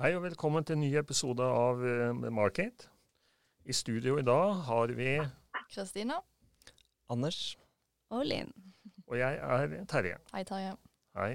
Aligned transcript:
Hei 0.00 0.14
og 0.16 0.22
velkommen 0.24 0.64
til 0.64 0.78
en 0.78 0.80
ny 0.80 0.94
episode 0.96 1.44
av 1.44 1.82
uh, 1.84 2.28
Market. 2.32 2.86
I 3.68 3.74
studio 3.76 4.14
i 4.16 4.22
dag 4.24 4.62
har 4.64 4.92
vi 4.96 5.18
Kristina. 5.74 6.16
Anders. 7.12 7.58
Og 8.08 8.24
Linn. 8.24 8.48
Og 9.10 9.18
jeg 9.20 9.36
er 9.36 9.74
Terje. 9.90 10.14
Hei, 10.32 10.40
Terje. 10.48 10.70
Hei. 11.20 11.28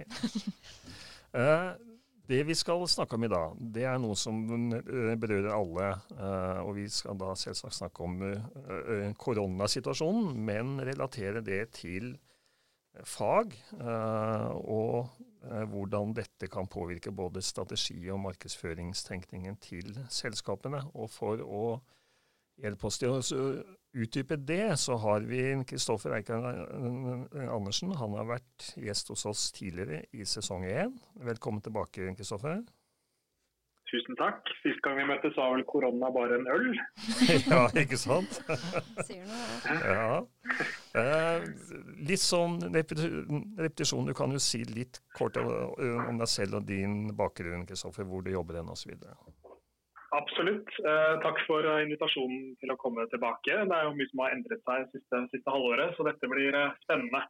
uh, 1.38 1.78
det 2.32 2.39
vi 2.48 2.56
skal 2.57 2.88
snakke 2.89 3.20
om 3.20 3.28
i 3.28 3.30
dag, 3.36 3.54
det 3.78 3.86
er 3.86 4.02
noe 4.02 4.18
som 4.18 4.42
berører 4.50 5.52
alle. 5.54 5.92
Og 6.66 6.74
vi 6.79 6.88
skal 6.89 7.21
da 7.21 7.36
selvsagt 7.38 7.78
snakke 7.78 8.10
om 8.10 8.18
koronasituasjonen, 9.21 10.34
men 10.42 10.79
relatere 10.89 11.46
det 11.46 11.68
til 11.84 12.16
fag. 13.14 13.54
og 14.57 15.14
Eh, 15.35 15.35
hvordan 15.72 16.14
dette 16.18 16.50
kan 16.52 16.68
påvirke 16.68 17.12
både 17.16 17.42
strategi- 17.42 18.10
og 18.14 18.20
markedsføringstenkningen 18.24 19.58
til 19.62 19.92
selskapene. 20.10 20.82
Og 20.94 21.10
for 21.14 21.42
å 21.44 21.66
hjelpe 22.62 22.88
oss 22.88 23.00
til 23.02 23.16
å 23.16 23.20
utdype 23.96 24.38
det, 24.42 24.78
så 24.80 24.98
har 25.04 25.26
vi 25.28 25.42
Kristoffer 25.68 26.16
Eikern 26.18 27.28
Andersen. 27.50 27.94
Han 28.00 28.16
har 28.20 28.30
vært 28.36 28.71
gjest 28.80 29.12
hos 29.14 29.26
oss 29.30 29.50
tidligere 29.56 30.04
i 30.16 30.28
sesong 30.28 30.66
én. 30.68 30.96
Velkommen 31.24 31.64
tilbake, 31.64 32.14
Kristoffer. 32.18 32.64
Tusen 33.92 34.17
takk. 34.17 34.50
Sist 34.64 34.81
gang 34.86 34.98
vi 34.98 35.06
møttes 35.06 35.36
var 35.38 35.52
vel 35.53 35.64
korona 35.70 36.09
bare 36.14 36.39
en 36.39 36.48
øl? 36.50 36.72
ja, 37.52 37.62
ikke 37.78 38.00
sant? 38.02 38.39
Sier 39.06 39.28
noe. 39.30 39.76
Ja. 39.86 40.08
Eh, 40.98 41.45
litt 42.09 42.23
sånn 42.23 42.58
repetisjon. 42.74 44.09
Du 44.09 44.16
kan 44.18 44.34
jo 44.34 44.42
si 44.42 44.64
litt 44.66 45.02
kort 45.18 45.38
om 45.38 46.18
deg 46.22 46.30
selv 46.32 46.62
og 46.62 46.70
din 46.70 47.12
bakgrunn, 47.18 47.68
Kristoffer, 47.70 48.08
hvor 48.09 48.26
du 48.26 48.34
jobber 48.34 48.58
hen 48.62 48.74
osv. 48.74 48.96
Absolutt. 50.16 50.70
Eh, 50.80 51.14
takk 51.22 51.40
for 51.46 51.66
invitasjonen 51.84 52.56
til 52.62 52.74
å 52.74 52.80
komme 52.81 53.06
tilbake. 53.12 53.54
Det 53.70 53.78
er 53.78 53.88
jo 53.88 53.96
mye 53.98 54.09
som 54.12 54.24
har 54.24 54.36
endret 54.36 54.66
seg 54.66 54.90
siste, 54.94 55.22
siste 55.34 55.54
halvåret, 55.54 55.94
så 55.98 56.08
dette 56.08 56.30
blir 56.31 56.56
eh, 56.56 56.76
spennende. 56.86 57.22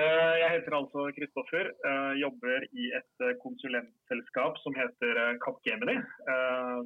Eh, 0.00 0.34
jeg 0.40 0.48
heter 0.54 0.72
altså 0.72 1.02
Kristoffer. 1.12 1.68
Eh, 1.88 2.12
jobber 2.22 2.64
i 2.72 2.86
et 2.96 3.24
eh, 3.26 3.34
konsulentselskap 3.42 4.56
som 4.62 4.76
heter 4.78 5.20
Capgemini. 5.42 5.98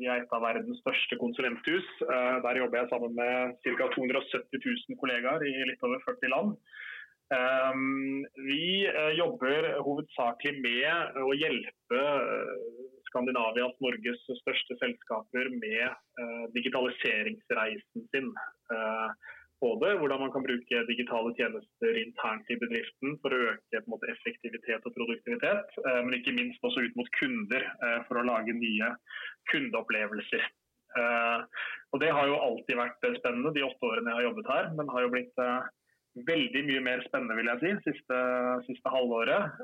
Vi 0.01 0.09
er 0.11 0.25
et 0.25 0.35
av 0.35 0.43
verdens 0.43 0.81
største 0.83 1.19
konsulenthus. 1.21 1.87
Der 2.03 2.59
jobber 2.59 2.83
jeg 2.83 2.91
sammen 2.91 3.15
med 3.15 3.55
ca. 3.63 3.87
270 3.95 4.59
000 4.59 4.99
kollegaer 5.01 5.47
i 5.47 5.55
litt 5.71 5.87
over 5.87 6.03
40 6.09 6.33
land. 6.35 6.57
Vi 8.47 8.67
jobber 9.19 9.71
hovedsakelig 9.83 10.61
med 10.63 11.17
å 11.23 11.33
hjelpe 11.35 12.03
Skandinavias, 13.09 13.75
Norges 13.83 14.23
største 14.43 14.77
selskaper 14.83 15.51
med 15.57 16.53
digitaliseringsreisen 16.55 18.07
sin. 18.13 18.31
Både 19.65 19.95
hvordan 19.97 20.21
man 20.21 20.33
kan 20.33 20.45
bruke 20.45 20.83
digitale 20.91 21.33
tjenester 21.39 21.97
internt 21.97 22.51
i 22.53 22.59
bedriften 22.61 23.15
for 23.23 23.33
å 23.33 23.39
øke 23.55 23.81
måte, 23.89 24.11
effektivitet 24.13 24.85
og 24.85 24.93
produktivitet, 24.93 25.79
eh, 25.81 26.01
men 26.05 26.19
ikke 26.19 26.35
minst 26.37 26.67
også 26.67 26.85
ut 26.85 26.99
mot 26.99 27.09
kunder 27.17 27.65
eh, 27.65 27.99
for 28.09 28.21
å 28.21 28.27
lage 28.29 28.53
nye 28.53 28.91
kundeopplevelser. 29.53 30.45
Eh, 30.97 31.65
og 31.93 32.03
Det 32.03 32.11
har 32.13 32.29
jo 32.29 32.43
alltid 32.49 32.77
vært 32.83 33.09
spennende 33.17 33.55
de 33.57 33.65
åtte 33.65 33.89
årene 33.89 34.13
jeg 34.13 34.19
har 34.19 34.29
jobbet 34.29 34.53
her, 34.53 34.69
men 34.77 34.93
har 34.93 35.07
jo 35.07 35.15
blitt 35.15 35.43
veldig 36.29 36.63
mye 36.69 36.83
mer 36.85 37.05
spennende 37.09 37.37
vil 37.39 37.49
jeg 37.53 37.63
si, 37.63 37.73
siste, 37.91 38.21
siste 38.69 38.93
halvåret. 38.93 39.57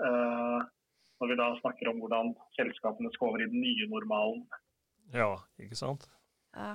Når 1.21 1.31
vi 1.31 1.37
da 1.39 1.47
snakker 1.61 1.89
om 1.93 2.01
hvordan 2.03 2.33
selskapene 2.57 3.13
skal 3.15 3.31
over 3.31 3.45
i 3.45 3.49
den 3.49 3.61
nye 3.65 3.89
normalen. 3.93 4.43
Ja, 5.17 5.37
ikke 5.61 5.79
sant? 5.79 6.09
Ja, 6.57 6.75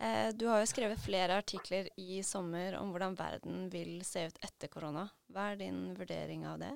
Eh, 0.00 0.30
du 0.38 0.46
har 0.46 0.60
jo 0.62 0.70
skrevet 0.70 1.00
flere 1.02 1.40
artikler 1.42 1.88
i 1.98 2.20
sommer 2.22 2.76
om 2.78 2.92
hvordan 2.94 3.16
verden 3.18 3.64
vil 3.72 3.98
se 4.06 4.28
ut 4.28 4.36
etter 4.46 4.70
korona. 4.70 5.08
Hva 5.34 5.50
er 5.52 5.58
din 5.64 5.80
vurdering 5.98 6.44
av 6.46 6.60
det? 6.62 6.74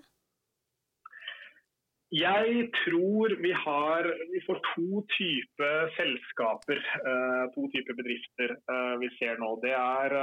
Jeg 2.12 2.66
tror 2.82 3.36
vi 3.40 3.52
har 3.56 4.08
vi 4.32 4.40
får 4.44 4.58
to 4.72 5.04
typer 5.14 5.94
selskaper, 5.96 6.82
eh, 7.12 7.44
to 7.54 7.68
typer 7.72 7.96
bedrifter 8.00 8.56
eh, 8.58 8.96
vi 9.04 9.12
ser 9.20 9.38
nå. 9.38 9.54
Det 9.62 9.72
er 9.72 10.18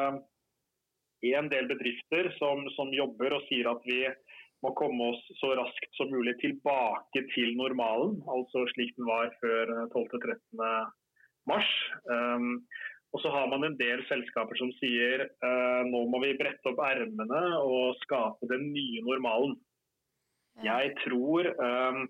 en 1.40 1.50
del 1.56 1.72
bedrifter 1.72 2.34
som, 2.36 2.68
som 2.76 2.92
jobber 2.94 3.40
og 3.40 3.48
sier 3.48 3.72
at 3.72 3.88
vi 3.88 4.04
må 4.60 4.76
komme 4.76 5.14
oss 5.14 5.24
så 5.40 5.56
raskt 5.56 5.96
som 5.96 6.12
mulig 6.12 6.36
tilbake 6.44 7.24
til 7.32 7.56
normalen, 7.56 8.20
altså 8.28 8.66
slik 8.76 8.92
den 9.00 9.08
var 9.08 9.32
før 9.40 9.72
12.-13 9.96 10.64
mars. 11.48 11.70
Og 13.14 13.24
så 13.24 13.32
har 13.34 13.50
man 13.50 13.66
en 13.66 13.78
del 13.80 14.04
selskaper 14.10 14.60
som 14.60 14.70
sier 14.78 15.26
eh, 15.26 15.82
nå 15.90 16.04
må 16.12 16.22
vi 16.22 16.36
brette 16.38 16.70
opp 16.70 16.82
ermene 16.86 17.42
og 17.58 17.98
skape 18.04 18.50
den 18.52 18.70
nye 18.76 19.02
normalen. 19.06 19.58
Jeg 20.62 20.94
tror 21.02 21.50
eh, 21.50 22.02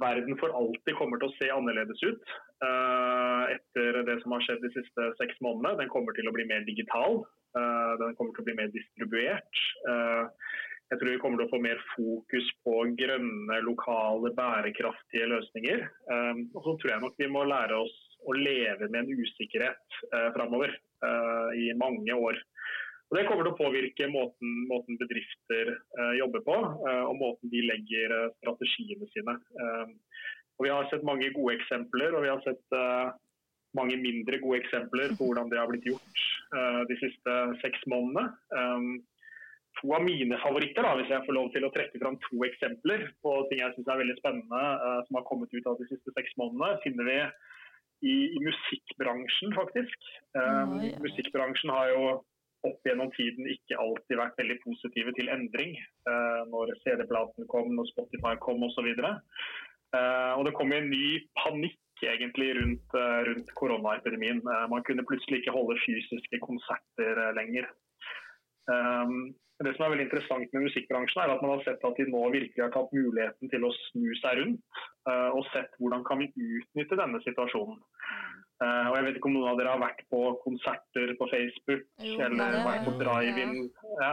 verden 0.00 0.36
for 0.42 0.52
alltid 0.56 0.96
kommer 0.98 1.20
til 1.20 1.30
å 1.30 1.36
se 1.38 1.48
annerledes 1.54 2.04
ut 2.04 2.34
eh, 2.66 3.56
etter 3.56 4.02
det 4.08 4.18
som 4.20 4.36
har 4.36 4.44
skjedd 4.44 4.64
de 4.66 4.72
siste 4.76 5.08
seks 5.22 5.40
månedene. 5.40 5.78
Den 5.80 5.92
kommer 5.92 6.16
til 6.16 6.28
å 6.28 6.34
bli 6.36 6.48
mer 6.50 6.66
digital. 6.68 7.22
Uh, 7.50 7.96
den 7.98 8.12
kommer 8.14 8.30
til 8.36 8.44
å 8.44 8.46
bli 8.46 8.52
mer 8.60 8.68
distribuert. 8.70 9.56
jeg 9.82 10.98
tror 11.00 11.08
vi 11.10 11.16
kommer 11.18 11.40
til 11.40 11.48
å 11.48 11.50
få 11.50 11.58
mer 11.64 11.80
fokus 11.96 12.50
på 12.62 12.74
grønne, 13.00 13.56
lokale, 13.66 14.30
bærekraftige 14.36 15.26
løsninger. 15.32 15.82
og 16.54 16.60
så 16.62 16.76
tror 16.78 16.92
jeg 16.92 17.02
nok 17.02 17.18
vi 17.18 17.26
må 17.34 17.42
lære 17.50 17.80
oss 17.82 17.96
å 18.28 18.36
leve 18.36 18.88
med 18.88 19.02
en 19.04 19.24
usikkerhet 19.24 19.98
eh, 20.12 20.28
framover 20.36 20.74
eh, 20.76 21.58
i 21.64 21.70
mange 21.78 22.14
år. 22.14 22.40
Og 23.10 23.16
Det 23.18 23.24
kommer 23.26 23.42
til 23.42 23.50
å 23.56 23.58
påvirke 23.58 24.06
måten, 24.06 24.50
måten 24.70 24.98
bedrifter 25.00 25.72
eh, 25.74 26.12
jobber 26.20 26.44
på, 26.46 26.54
eh, 26.86 27.02
og 27.08 27.16
måten 27.18 27.50
de 27.50 27.64
legger 27.66 28.14
eh, 28.14 28.28
strategiene 28.38 29.08
sine. 29.10 29.34
Eh, 29.34 30.22
og 30.60 30.66
Vi 30.66 30.70
har 30.70 30.86
sett 30.92 31.06
mange 31.06 31.32
gode 31.34 31.56
eksempler, 31.56 32.14
og 32.14 32.22
vi 32.22 32.30
har 32.30 32.42
sett 32.44 32.76
mange 33.78 33.94
mindre 33.96 34.36
gode 34.42 34.58
eksempler 34.60 35.14
på 35.16 35.26
hvordan 35.26 35.48
det 35.48 35.56
har 35.56 35.70
blitt 35.70 35.86
gjort 35.88 36.24
de 36.90 36.96
siste 37.00 37.36
seks 37.62 37.86
månedene. 37.88 38.26
to 39.80 39.94
av 39.96 40.04
mine 40.04 40.36
favoritter, 40.42 40.84
da, 40.84 40.90
hvis 40.98 41.08
jeg 41.08 41.24
får 41.24 41.36
lov 41.38 41.48
til 41.54 41.64
å 41.64 41.70
trekke 41.72 42.02
fram 42.02 42.18
to 42.26 42.44
eksempler 42.44 43.06
på 43.24 43.32
ting 43.48 43.62
jeg 43.62 43.72
syns 43.72 43.88
er 43.88 44.02
veldig 44.02 44.18
spennende 44.18 44.92
som 45.06 45.16
har 45.16 45.24
kommet 45.30 45.54
ut 45.54 45.70
av 45.70 45.80
de 45.80 45.88
siste 45.88 46.12
seks 46.18 46.36
månedene, 46.36 46.76
finner 46.84 47.08
vi 47.08 47.18
i, 48.00 48.16
i 48.36 48.40
musikkbransjen, 48.44 49.54
faktisk. 49.56 50.10
Um, 50.34 50.78
oh, 50.78 50.84
ja. 50.86 50.96
Musikkbransjen 51.04 51.72
har 51.74 51.90
jo 51.92 52.04
opp 52.68 52.84
gjennom 52.84 53.08
tiden 53.16 53.48
ikke 53.48 53.78
alltid 53.80 54.20
vært 54.20 54.40
veldig 54.40 54.58
positive 54.64 55.14
til 55.16 55.30
endring. 55.32 55.76
Uh, 56.08 56.42
når 56.52 56.74
CD-platen 56.84 57.48
kom, 57.52 57.72
når 57.76 57.88
Spotify 57.92 58.34
kom 58.44 58.64
osv. 58.66 58.90
Uh, 59.00 60.32
og 60.38 60.44
det 60.46 60.56
kom 60.56 60.72
en 60.76 60.90
ny 60.92 61.20
panikk 61.40 62.04
egentlig 62.06 62.54
rundt, 62.56 62.96
uh, 62.96 63.20
rundt 63.28 63.52
koronaepidemien. 63.60 64.42
Uh, 64.46 64.66
man 64.72 64.84
kunne 64.88 65.06
plutselig 65.08 65.42
ikke 65.42 65.56
holde 65.56 65.80
fysiske 65.84 66.42
konserter 66.44 67.24
lenger. 67.36 67.68
Um, 68.68 69.30
det 69.60 69.74
som 69.76 69.84
er 69.84 69.92
veldig 69.92 70.06
interessant 70.08 70.54
med 70.54 70.64
musikkbransjen, 70.64 71.20
er 71.20 71.34
at 71.34 71.42
man 71.44 71.52
har 71.52 71.64
sett 71.66 71.82
at 71.84 71.98
de 71.98 72.06
nå 72.08 72.20
virkelig 72.32 72.64
har 72.64 72.72
tatt 72.72 72.92
muligheten 72.96 73.50
til 73.52 73.66
å 73.66 73.72
snu 73.90 74.08
seg 74.22 74.38
rundt 74.40 74.78
uh, 75.08 75.30
og 75.36 75.44
sett 75.52 75.74
hvordan 75.82 76.04
kan 76.08 76.22
vi 76.22 76.30
utnytte 76.60 76.96
denne 77.00 77.20
situasjonen. 77.26 77.80
Uh, 78.60 78.90
og 78.90 78.94
jeg 78.96 79.04
vet 79.06 79.18
ikke 79.18 79.28
om 79.30 79.36
noen 79.38 79.50
av 79.50 79.60
dere 79.60 79.72
har 79.72 79.80
vært 79.80 80.00
på 80.12 80.20
konserter 80.44 81.12
på 81.16 81.28
Facebook 81.30 81.84
jo, 82.04 82.16
eller 82.24 82.58
vært 82.66 82.88
på 82.88 82.92
drive-in 83.00 83.54
ja, 84.02 84.10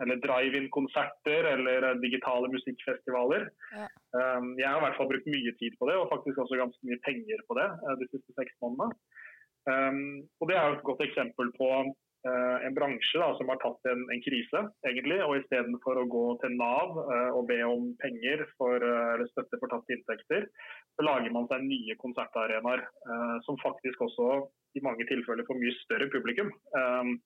eller 0.00 0.22
drive-in-konserter 0.24 1.48
eller 1.54 1.88
digitale 2.00 2.48
musikkfestivaler. 2.52 3.48
Ja. 3.76 3.88
Um, 4.16 4.52
jeg 4.60 4.68
har 4.68 4.80
i 4.80 4.84
hvert 4.86 5.00
fall 5.00 5.10
brukt 5.12 5.32
mye 5.32 5.56
tid 5.60 5.76
på 5.80 5.88
det, 5.88 5.96
og 6.00 6.12
faktisk 6.12 6.44
også 6.44 6.60
ganske 6.60 6.88
mye 6.88 7.00
penger 7.08 7.44
på 7.48 7.56
det 7.60 7.68
uh, 7.86 7.96
de 8.00 8.08
siste 8.12 8.36
seks 8.36 8.56
månedene. 8.64 8.92
Um, 9.68 10.24
og 10.40 10.48
Det 10.48 10.56
er 10.56 10.64
jo 10.68 10.78
et 10.78 10.88
godt 10.88 11.04
eksempel 11.08 11.52
på 11.56 11.72
Eh, 11.78 12.09
en 12.28 12.74
bransje 12.76 13.20
da, 13.20 13.30
som 13.38 13.48
har 13.48 13.58
tatt 13.62 13.86
en, 13.88 14.02
en 14.12 14.22
krise, 14.24 14.60
egentlig, 14.88 15.20
og 15.24 15.38
istedenfor 15.38 16.02
å 16.02 16.08
gå 16.12 16.24
til 16.42 16.56
Nav 16.58 16.98
uh, 16.98 17.30
og 17.36 17.46
be 17.48 17.60
om 17.64 17.86
penger 18.02 18.44
for, 18.58 18.76
uh, 18.76 19.14
eller 19.14 19.30
støtte 19.30 19.60
for 19.60 19.72
tapte 19.72 19.96
inntekter, 19.96 20.48
så 20.96 21.06
lager 21.06 21.32
man 21.32 21.48
seg 21.48 21.64
nye 21.64 21.96
konsertarenaer 22.02 22.84
uh, 22.84 23.38
som 23.46 23.56
faktisk 23.62 24.04
også 24.04 24.28
i 24.76 24.84
mange 24.84 25.08
tilfeller 25.08 25.48
får 25.48 25.58
mye 25.62 25.78
større 25.80 26.10
publikum. 26.12 26.52
Um, 26.76 27.16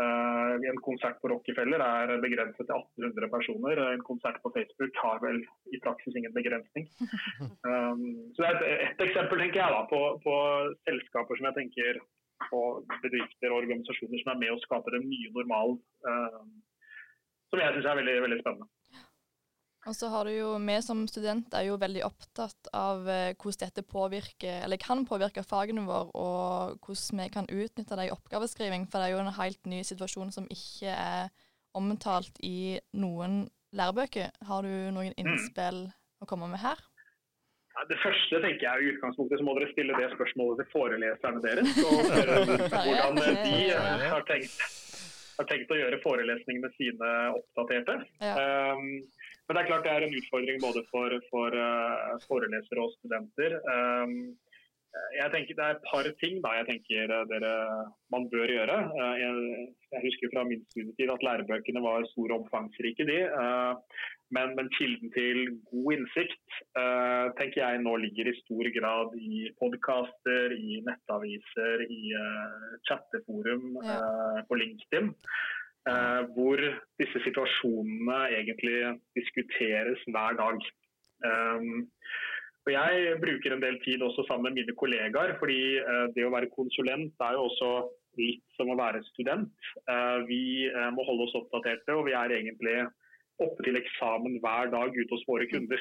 en 0.00 0.78
konsert 0.80 1.18
på 1.20 1.28
Rockefeller 1.28 1.82
er 1.84 2.22
begrenset 2.22 2.62
til 2.62 2.72
1800 2.72 3.28
personer. 3.34 3.80
En 3.90 4.04
konsert 4.06 4.38
på 4.40 4.52
Facebook 4.54 4.96
har 4.96 5.18
vel 5.20 5.42
i 5.76 5.80
praksis 5.84 6.16
ingen 6.16 6.32
begrensning. 6.32 6.86
Så 8.32 8.40
Det 8.40 8.46
er 8.48 8.56
et, 8.56 8.86
et 8.86 9.04
eksempel 9.04 9.42
tenker 9.42 9.60
jeg 9.60 9.74
da, 9.74 9.82
på, 9.90 10.00
på 10.24 10.38
selskaper 10.88 11.36
som 11.36 11.50
jeg 11.50 11.58
tenker 11.58 12.00
og 12.56 12.82
bedrifter 13.04 13.52
og 13.52 13.62
organisasjoner 13.62 14.22
som 14.22 14.32
er 14.34 14.42
med 14.42 14.54
og 14.54 14.62
skaper 14.64 14.96
den 14.96 15.08
nye 15.10 15.32
normalen. 15.36 15.78
Uh, 16.06 16.42
som 17.50 17.62
jeg 17.62 17.74
syns 17.76 17.88
er 17.90 17.98
veldig, 17.98 18.16
veldig 18.26 18.38
spennende. 18.42 18.70
Og 19.88 19.96
så 19.96 20.10
har 20.12 20.28
du 20.28 20.34
jo, 20.34 20.48
Vi 20.60 20.76
som 20.84 21.06
studenter 21.08 21.58
er 21.58 21.70
jo 21.70 21.78
veldig 21.80 22.02
opptatt 22.04 22.68
av 22.76 23.06
eh, 23.08 23.32
hvordan 23.32 23.62
dette 23.64 23.84
påvirker, 23.88 24.60
eller 24.66 24.76
kan 24.76 25.06
påvirke 25.08 25.44
fagene 25.46 25.86
våre, 25.88 26.10
og 26.12 26.84
hvordan 26.84 27.22
vi 27.22 27.28
kan 27.32 27.48
utnytte 27.48 27.96
det 27.96 28.10
i 28.10 28.12
oppgaveskriving. 28.12 28.84
For 28.90 29.00
det 29.00 29.08
er 29.08 29.14
jo 29.14 29.22
en 29.24 29.38
helt 29.38 29.70
ny 29.72 29.80
situasjon 29.86 30.34
som 30.36 30.50
ikke 30.52 30.92
er 30.92 31.32
omtalt 31.72 32.36
i 32.44 32.76
noen 32.92 33.46
lærebøker. 33.72 34.36
Har 34.44 34.68
du 34.68 34.72
noen 34.92 35.14
mm. 35.16 35.20
innspill 35.22 35.86
å 36.20 36.28
komme 36.28 36.50
med 36.52 36.60
her? 36.60 36.89
Det 37.88 37.96
første 38.02 38.40
tenker 38.42 38.66
jeg 38.66 38.82
i 38.82 38.90
utgangspunktet 38.94 39.40
så 39.40 39.46
må 39.46 39.54
dere 39.56 39.70
stille 39.70 39.96
det 39.96 40.10
spørsmålet 40.12 40.60
til 40.60 40.68
foreleserne 40.72 41.42
deres. 41.44 41.70
og 41.86 42.00
hvordan 42.84 43.20
de 43.20 43.56
har 44.10 44.26
tenkt, 44.28 44.60
har 45.38 45.48
tenkt, 45.48 45.72
å 45.72 45.78
gjøre 45.78 46.00
forelesningene 46.04 46.70
sine 46.76 47.10
oppdaterte. 47.38 47.96
Ja. 48.20 48.34
Um, 48.74 49.00
men 49.46 49.56
det 49.56 49.62
er 49.62 49.70
klart 49.70 49.86
det 49.86 49.94
er 49.94 50.06
en 50.06 50.18
utfordring 50.18 50.60
både 50.62 50.82
for, 50.90 51.14
for 51.30 51.56
uh, 51.56 52.18
forelesere 52.26 52.84
og 52.84 52.92
studenter. 52.98 53.56
Um, 53.66 54.18
jeg 55.14 55.30
tenker 55.32 55.56
Det 55.58 55.64
er 55.64 55.76
et 55.76 55.84
par 55.90 56.06
ting 56.22 56.40
da 56.44 56.54
jeg 56.58 56.66
tenker 56.70 57.12
eh, 57.16 57.26
dere, 57.30 57.52
man 58.14 58.24
bør 58.32 58.50
gjøre. 58.50 58.78
Uh, 58.94 59.14
jeg, 59.20 59.66
jeg, 59.92 60.00
husker 60.06 60.32
fra 60.32 60.46
min 60.48 60.64
studietid 60.70 61.12
at 61.14 61.26
lærebøkene 61.26 61.82
var 61.84 62.08
store 62.12 62.34
og 62.34 62.44
omfangsrike. 62.44 63.06
de. 63.10 63.20
Uh, 63.34 63.74
men, 64.34 64.56
men, 64.56 64.70
kilden 64.78 65.10
til 65.14 65.38
god 65.72 65.94
innsikt 65.96 66.58
tenker 67.38 67.58
jeg 67.64 67.80
nå 67.82 67.96
ligger 67.98 68.28
i 68.30 68.36
stor 68.44 68.68
grad 68.76 69.16
i 69.18 69.48
podkaster, 69.58 70.54
i 70.54 70.78
nettaviser, 70.86 71.82
i 71.90 72.12
chatteforum 72.86 73.80
ja. 73.82 73.96
på 74.46 74.60
LinkedIn. 74.60 75.10
Eh, 75.88 76.22
hvor 76.36 76.60
disse 77.00 77.20
situasjonene 77.24 78.18
egentlig 78.36 78.80
diskuteres 79.16 80.02
hver 80.12 80.36
dag. 80.42 80.58
Um, 81.30 81.86
og 82.66 82.72
jeg 82.74 83.20
bruker 83.22 83.54
en 83.54 83.62
del 83.62 83.78
tid 83.84 84.02
også 84.04 84.26
sammen 84.28 84.50
med 84.50 84.60
mine 84.60 84.76
kollegaer, 84.76 85.32
fordi 85.40 85.60
uh, 85.80 86.06
det 86.16 86.26
å 86.26 86.32
være 86.34 86.50
konsulent 86.52 87.24
er 87.24 87.36
jo 87.36 87.46
også 87.48 87.70
litt 88.20 88.56
som 88.58 88.72
å 88.72 88.76
være 88.76 89.00
student. 89.08 89.54
Uh, 89.88 90.20
vi 90.28 90.68
uh, 90.68 90.90
må 90.92 91.06
holde 91.08 91.28
oss 91.28 91.38
oppdaterte, 91.40 91.96
og 91.96 92.04
vi 92.10 92.16
er 92.18 92.36
egentlig 92.36 92.76
oppe 93.40 93.64
til 93.64 93.80
eksamen 93.80 94.36
hver 94.44 94.68
dag 94.74 94.92
ute 94.92 95.14
hos 95.14 95.24
våre 95.28 95.48
kunder. 95.50 95.80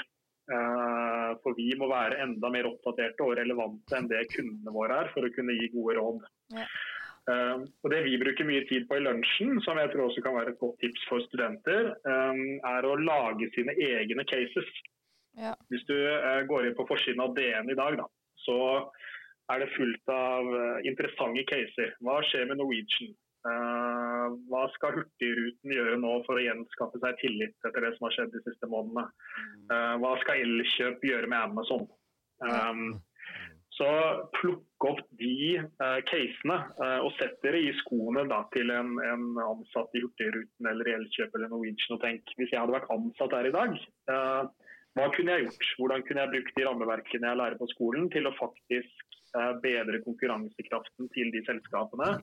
For 0.50 1.54
vi 1.54 1.68
må 1.78 1.86
være 1.92 2.24
enda 2.24 2.50
mer 2.50 2.66
oppdaterte 2.66 3.22
og 3.22 3.36
relevante 3.38 3.94
enn 3.94 4.08
det 4.10 4.24
kundene 4.32 4.72
våre 4.74 4.96
er, 5.04 5.10
for 5.14 5.28
å 5.28 5.30
kunne 5.36 5.54
gi 5.54 5.68
gode 5.76 5.94
råd. 6.00 6.24
Ja. 6.56 6.64
Og 7.84 7.92
Det 7.94 8.00
vi 8.08 8.16
bruker 8.18 8.48
mye 8.48 8.64
tid 8.66 8.88
på 8.90 8.98
i 8.98 9.04
lunsjen, 9.06 9.60
som 9.62 9.78
jeg 9.78 9.92
tror 9.92 10.08
også 10.08 10.24
kan 10.26 10.40
være 10.40 10.56
et 10.56 10.62
godt 10.64 10.80
tips 10.82 11.04
for 11.12 11.22
studenter, 11.28 11.92
er 12.02 12.88
å 12.90 12.96
lage 12.98 13.52
sine 13.54 13.78
egne 13.78 14.26
cases. 14.32 14.72
Hvis 15.72 15.86
du 15.90 15.96
uh, 15.96 16.42
går 16.50 16.68
inn 16.68 16.78
på 16.78 16.88
forsiden 16.90 17.24
av 17.24 17.34
DN 17.38 17.72
i 17.72 17.78
dag, 17.80 17.98
da, 18.02 18.06
så 18.44 18.60
er 19.50 19.64
det 19.64 19.74
fullt 19.76 20.14
av 20.14 20.52
uh, 20.52 20.78
interessante 20.88 21.46
caser. 21.50 21.96
Hva 22.06 22.20
skjer 22.28 22.50
med 22.50 22.62
Norwegian? 22.62 23.16
Uh, 23.48 24.36
hva 24.52 24.66
skal 24.76 24.98
Hurtigruten 24.98 25.72
gjøre 25.72 26.00
nå 26.02 26.18
for 26.26 26.36
å 26.36 26.44
gjenskaffe 26.44 27.00
seg 27.00 27.22
tillit 27.22 27.70
etter 27.70 27.86
det 27.86 27.94
som 27.96 28.10
har 28.10 28.18
skjedd 28.18 28.34
de 28.36 28.44
siste 28.44 28.68
månedene? 28.68 29.08
Hva 30.02 30.16
skal 30.26 30.44
Elkjøp 30.44 31.06
gjøre 31.08 31.30
med 31.32 31.40
Amazon? 31.40 31.88
Um, 32.44 33.00
så 33.80 33.88
plukk 34.36 34.86
opp 34.90 35.02
de 35.20 35.60
uh, 35.62 36.00
casene 36.10 36.58
uh, 36.82 37.00
og 37.06 37.14
sett 37.16 37.38
dere 37.46 37.62
i 37.64 37.72
skoene 37.80 38.26
da, 38.28 38.42
til 38.56 38.72
en, 38.76 38.96
en, 39.00 39.28
ansatt 39.40 39.96
i 39.96 40.02
Hurtigruten 40.04 40.68
eller 40.72 40.90
Elkjøp 40.98 41.36
eller 41.38 41.52
Norwegian 41.52 41.96
og 41.96 42.02
tenk 42.04 42.34
hvis 42.36 42.52
jeg 42.52 42.60
hadde 42.60 42.76
vært 42.76 42.92
ansatt 42.92 43.36
der 43.36 43.48
i 43.48 43.54
dag, 43.56 43.78
uh, 44.12 44.69
hva 45.00 45.12
kunne 45.16 45.36
jeg 45.36 45.48
gjort? 45.48 45.70
Hvordan 45.80 46.04
kunne 46.08 46.26
jeg 46.26 46.34
brukt 46.36 46.58
de 46.58 46.66
rammeverkene 46.68 47.32
jeg 47.32 47.42
lærer 47.42 47.60
på 47.60 47.70
skolen 47.72 48.10
til 48.14 48.28
å 48.28 48.36
faktisk 48.40 49.10
bedre 49.64 50.02
konkurransekraften 50.06 51.10
til 51.14 51.32
de 51.34 51.44
selskapene 51.46 52.18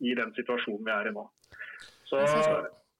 i 0.00 0.14
den 0.14 0.32
situasjonen 0.36 0.86
vi 0.86 0.94
er 0.94 1.10
i 1.10 1.14
nå. 1.14 1.26
Så 2.08 2.20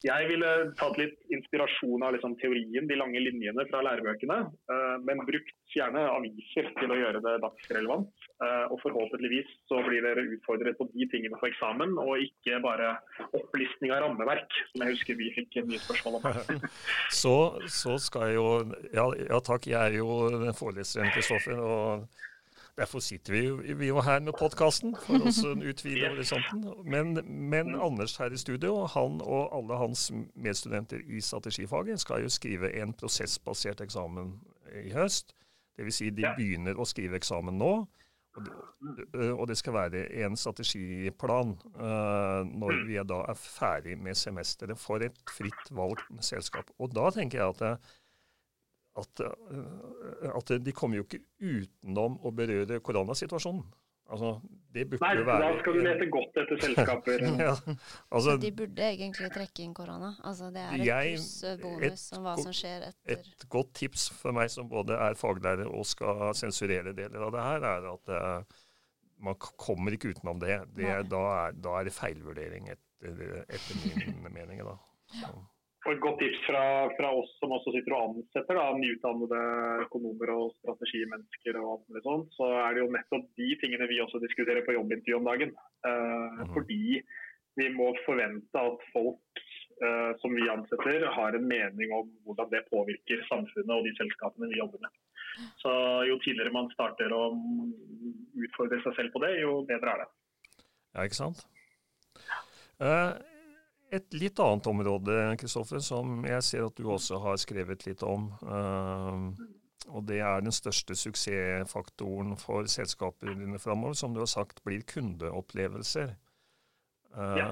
jeg 0.05 0.29
ville 0.29 0.51
tatt 0.79 0.99
litt 1.01 1.17
inspirasjon 1.33 2.03
av 2.05 2.15
liksom, 2.15 2.35
teorien, 2.41 2.89
de 2.89 2.99
lange 2.99 3.21
linjene 3.23 3.65
fra 3.71 3.81
lærebøkene, 3.87 4.37
uh, 4.71 4.97
men 5.05 5.23
brukt 5.25 5.55
gjerne 5.75 6.03
aviser 6.13 6.69
til 6.77 6.93
å 6.93 6.99
gjøre 6.99 7.23
det 7.25 7.39
dagsrelevant. 7.45 8.27
Uh, 8.43 8.67
og 8.75 8.81
forhåpentligvis 8.83 9.49
så 9.71 9.81
blir 9.87 10.05
dere 10.05 10.27
utfordret 10.37 10.77
på 10.79 10.89
de 10.93 11.09
tingene 11.13 11.39
på 11.41 11.49
eksamen, 11.49 11.97
og 12.03 12.21
ikke 12.27 12.61
bare 12.65 12.93
opplistning 13.33 13.95
av 13.95 14.05
rammeverk, 14.05 14.61
som 14.73 14.85
jeg 14.85 14.97
husker 14.99 15.19
vi 15.21 15.31
fikk 15.39 15.63
mye 15.71 15.81
spørsmål 15.87 16.21
om. 16.21 16.69
så, 17.23 17.37
så, 17.71 17.97
skal 18.03 18.29
jeg 18.29 18.39
jo 18.41 18.49
ja, 18.93 19.09
ja 19.31 19.41
takk, 19.47 19.71
jeg 19.73 19.81
er 19.81 19.99
jo 20.03 20.53
foreleseren 20.59 21.13
Kristoffer. 21.15 21.59
og 21.65 22.23
Derfor 22.77 22.99
sitter 22.99 23.33
vi, 23.33 23.75
vi 23.75 23.87
jo 23.87 24.01
her 24.03 24.19
med 24.21 24.35
podkasten, 24.35 24.97
for 24.99 25.23
å 25.23 25.53
utvide 25.63 26.09
horisonten. 26.11 26.65
Men, 26.83 27.13
men, 27.25 27.71
Anders 27.79 28.17
her 28.19 28.35
i 28.35 28.41
studio, 28.41 28.81
han 28.91 29.21
og 29.23 29.55
alle 29.55 29.79
hans 29.79 30.09
medstudenter 30.35 31.05
i 31.07 31.23
strategifaget 31.23 32.03
skal 32.03 32.25
jo 32.25 32.33
skrive 32.35 32.73
en 32.83 32.95
prosessbasert 32.99 33.85
eksamen 33.85 34.35
i 34.83 34.91
høst. 34.95 35.37
Dvs. 35.79 36.01
Si 36.01 36.11
de 36.15 36.27
begynner 36.35 36.79
å 36.79 36.87
skrive 36.87 37.21
eksamen 37.21 37.63
nå. 37.63 37.75
Og 38.35 39.45
det, 39.47 39.55
skal 39.61 39.77
være 39.77 40.09
en 40.25 40.35
strategiplan 40.35 41.53
når 42.51 42.81
vi 42.89 42.97
da 43.07 43.21
er 43.31 43.39
ferdig 43.39 43.95
med 44.03 44.19
semesteret 44.19 44.81
for 44.83 45.05
et 45.07 45.21
fritt 45.31 45.71
valgt 45.71 46.11
selskap. 46.27 46.75
Og 46.83 46.91
da 46.97 47.13
tenker 47.15 47.39
jeg 47.39 47.55
at 47.55 47.95
at, 49.01 49.21
eh, 49.25 50.29
at, 50.31 50.53
de 50.65 50.75
kommer 50.77 51.01
jo 51.01 51.07
ikke 51.09 51.25
utenom 51.41 52.21
å 52.23 52.35
berøre 52.35 52.79
koronasituasjonen. 52.85 53.65
Altså, 54.13 54.35
det 54.75 54.85
burde 54.91 55.01
Nei, 55.07 55.15
jo 55.17 55.25
være... 55.25 55.47
da 55.47 55.61
skal 55.63 55.77
du 55.77 55.81
lete 55.87 56.07
godt 56.13 56.37
etter 56.43 56.59
selskaper. 56.61 57.23
ja, 57.47 57.55
altså, 58.13 58.35
de 58.43 58.51
burde 58.53 58.89
egentlig 58.91 59.31
trekke 59.33 59.65
inn 59.65 59.73
korona. 59.77 60.11
Altså, 60.29 60.51
det 60.53 60.61
er 60.61 60.75
et 60.77 60.85
jeg, 60.85 61.15
pluss-bonus 61.17 62.05
om 62.19 62.29
hva 62.29 62.35
som 62.43 62.53
skjer 62.55 62.85
etter 62.91 63.17
Et 63.17 63.47
godt 63.55 63.73
tips 63.81 64.11
for 64.19 64.37
meg 64.37 64.53
som 64.53 64.69
både 64.69 64.99
er 65.07 65.17
faglærer 65.19 65.71
og 65.71 65.89
skal 65.89 66.37
sensurere 66.37 66.93
deler 66.97 67.25
av 67.25 67.33
det 67.33 67.47
her, 67.47 67.67
er 67.71 67.89
at 67.95 68.13
uh, 68.13 68.61
man 69.25 69.41
kommer 69.41 69.97
ikke 69.97 70.13
utenom 70.13 70.43
det. 70.43 70.61
det 70.77 70.93
da, 71.09 71.25
er, 71.39 71.57
da, 71.57 71.79
er, 71.79 71.89
det 71.89 71.97
feilvurdering, 71.97 72.69
etter, 72.77 73.43
etter 73.49 73.83
min 74.05 74.21
mening. 74.29 74.61
da. 74.69 74.77
Så. 75.17 75.33
Og 75.85 75.91
et 75.93 76.01
godt 76.01 76.17
tips 76.23 76.41
fra, 76.47 76.63
fra, 76.97 77.11
oss 77.13 77.33
som 77.37 77.53
også 77.53 77.75
sitter 77.75 77.93
og 77.93 78.15
ansetter 78.15 78.57
da, 78.57 78.65
nyutdannede 78.79 79.41
økonomer 79.85 80.31
og 80.33 80.55
strategimennesker, 80.63 81.59
og 81.61 81.75
alt 81.75 81.91
mulig 81.91 82.05
sånt, 82.07 82.31
så 82.39 82.49
er 82.63 82.73
det 82.73 82.81
jo 82.81 82.93
nettopp 82.95 83.27
de 83.41 83.49
tingene 83.61 83.89
vi 83.91 84.01
også 84.01 84.21
diskuterer 84.23 84.65
på 84.65 84.77
jobbintervju 84.79 85.19
om 85.19 85.29
dagen. 85.29 85.53
Uh, 85.85 86.41
mm. 86.41 86.55
Fordi 86.55 87.03
vi 87.61 87.67
må 87.77 87.91
forvente 88.07 88.63
at 88.71 88.87
folk 88.95 89.43
uh, 89.85 90.13
som 90.23 90.33
vi 90.39 90.49
ansetter, 90.55 91.05
har 91.19 91.37
en 91.37 91.51
mening 91.53 91.93
om 91.99 92.09
hvordan 92.25 92.49
det 92.55 92.65
påvirker 92.73 93.27
samfunnet 93.29 93.77
og 93.77 93.85
de 93.85 93.93
selskapene 94.01 94.49
vi 94.55 94.63
jobber 94.63 94.87
med. 94.87 94.97
Så 95.61 95.71
Jo 96.09 96.17
tidligere 96.23 96.55
man 96.55 96.73
starter 96.73 97.13
å 97.13 97.27
utfordre 98.41 98.81
seg 98.87 98.97
selv 98.97 99.13
på 99.13 99.21
det, 99.27 99.35
jo 99.43 99.61
bedre 99.69 99.93
er 99.99 100.05
det. 100.05 100.11
Ja, 100.95 101.05
ikke 101.05 101.21
sant. 101.21 101.45
Uh, 102.81 103.21
et 103.97 104.17
litt 104.17 104.41
annet 104.43 104.67
område 104.71 105.19
Kristoffer, 105.41 105.83
som 105.85 106.25
jeg 106.27 106.45
ser 106.47 106.67
at 106.67 106.79
du 106.79 106.89
også 106.91 107.21
har 107.23 107.39
skrevet 107.41 107.87
litt 107.87 108.03
om. 108.07 108.31
Uh, 108.43 109.31
og 109.93 110.07
det 110.09 110.21
er 110.25 110.45
den 110.45 110.55
største 110.55 110.97
suksessfaktoren 110.97 112.35
for 112.41 112.69
selskaper 112.71 113.35
framover, 113.61 113.97
som 113.99 114.15
du 114.15 114.23
har 114.23 114.31
sagt 114.31 114.63
blir 114.65 114.85
kundeopplevelser. 114.89 116.15
Uh, 117.15 117.37
ja. 117.39 117.49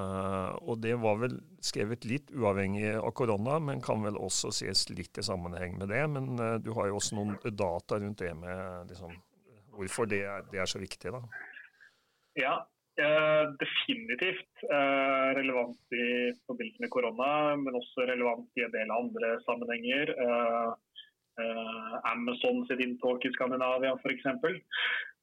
Og 0.66 0.80
det 0.82 0.96
var 0.98 1.20
vel 1.20 1.36
skrevet 1.62 2.06
litt 2.08 2.32
uavhengig 2.34 2.96
av 2.96 3.12
korona, 3.14 3.60
men 3.62 3.84
kan 3.84 4.02
vel 4.02 4.18
også 4.18 4.50
ses 4.54 4.88
litt 4.90 5.20
i 5.20 5.26
sammenheng 5.26 5.76
med 5.78 5.92
det. 5.92 6.02
Men 6.10 6.32
uh, 6.40 6.56
du 6.58 6.72
har 6.78 6.90
jo 6.90 6.98
også 6.98 7.20
noen 7.20 7.36
data 7.44 8.00
rundt 8.02 8.24
det 8.24 8.32
med 8.38 8.90
liksom, 8.90 9.14
hvorfor 9.76 10.10
det 10.10 10.24
er, 10.26 10.46
det 10.50 10.64
er 10.64 10.70
så 10.70 10.82
viktig. 10.82 11.14
da. 11.14 11.22
Ja, 12.40 12.56
Eh, 13.00 13.44
definitivt 13.56 14.64
eh, 14.68 15.28
relevant 15.38 15.92
i 15.96 16.32
forbindelse 16.46 16.82
med 16.84 16.90
korona, 16.92 17.56
men 17.56 17.78
også 17.78 18.04
relevant 18.04 18.50
i 18.60 18.66
en 18.66 18.74
del 18.74 18.90
andre 18.92 19.30
sammenhenger. 19.46 20.12
Eh, 20.24 20.72
eh 21.40 21.94
Amazon 22.10 22.66
sitt 22.68 22.82
inntog 22.84 23.24
i 23.24 23.32
Skandinavia 23.32 23.94
f.eks. 23.96 24.26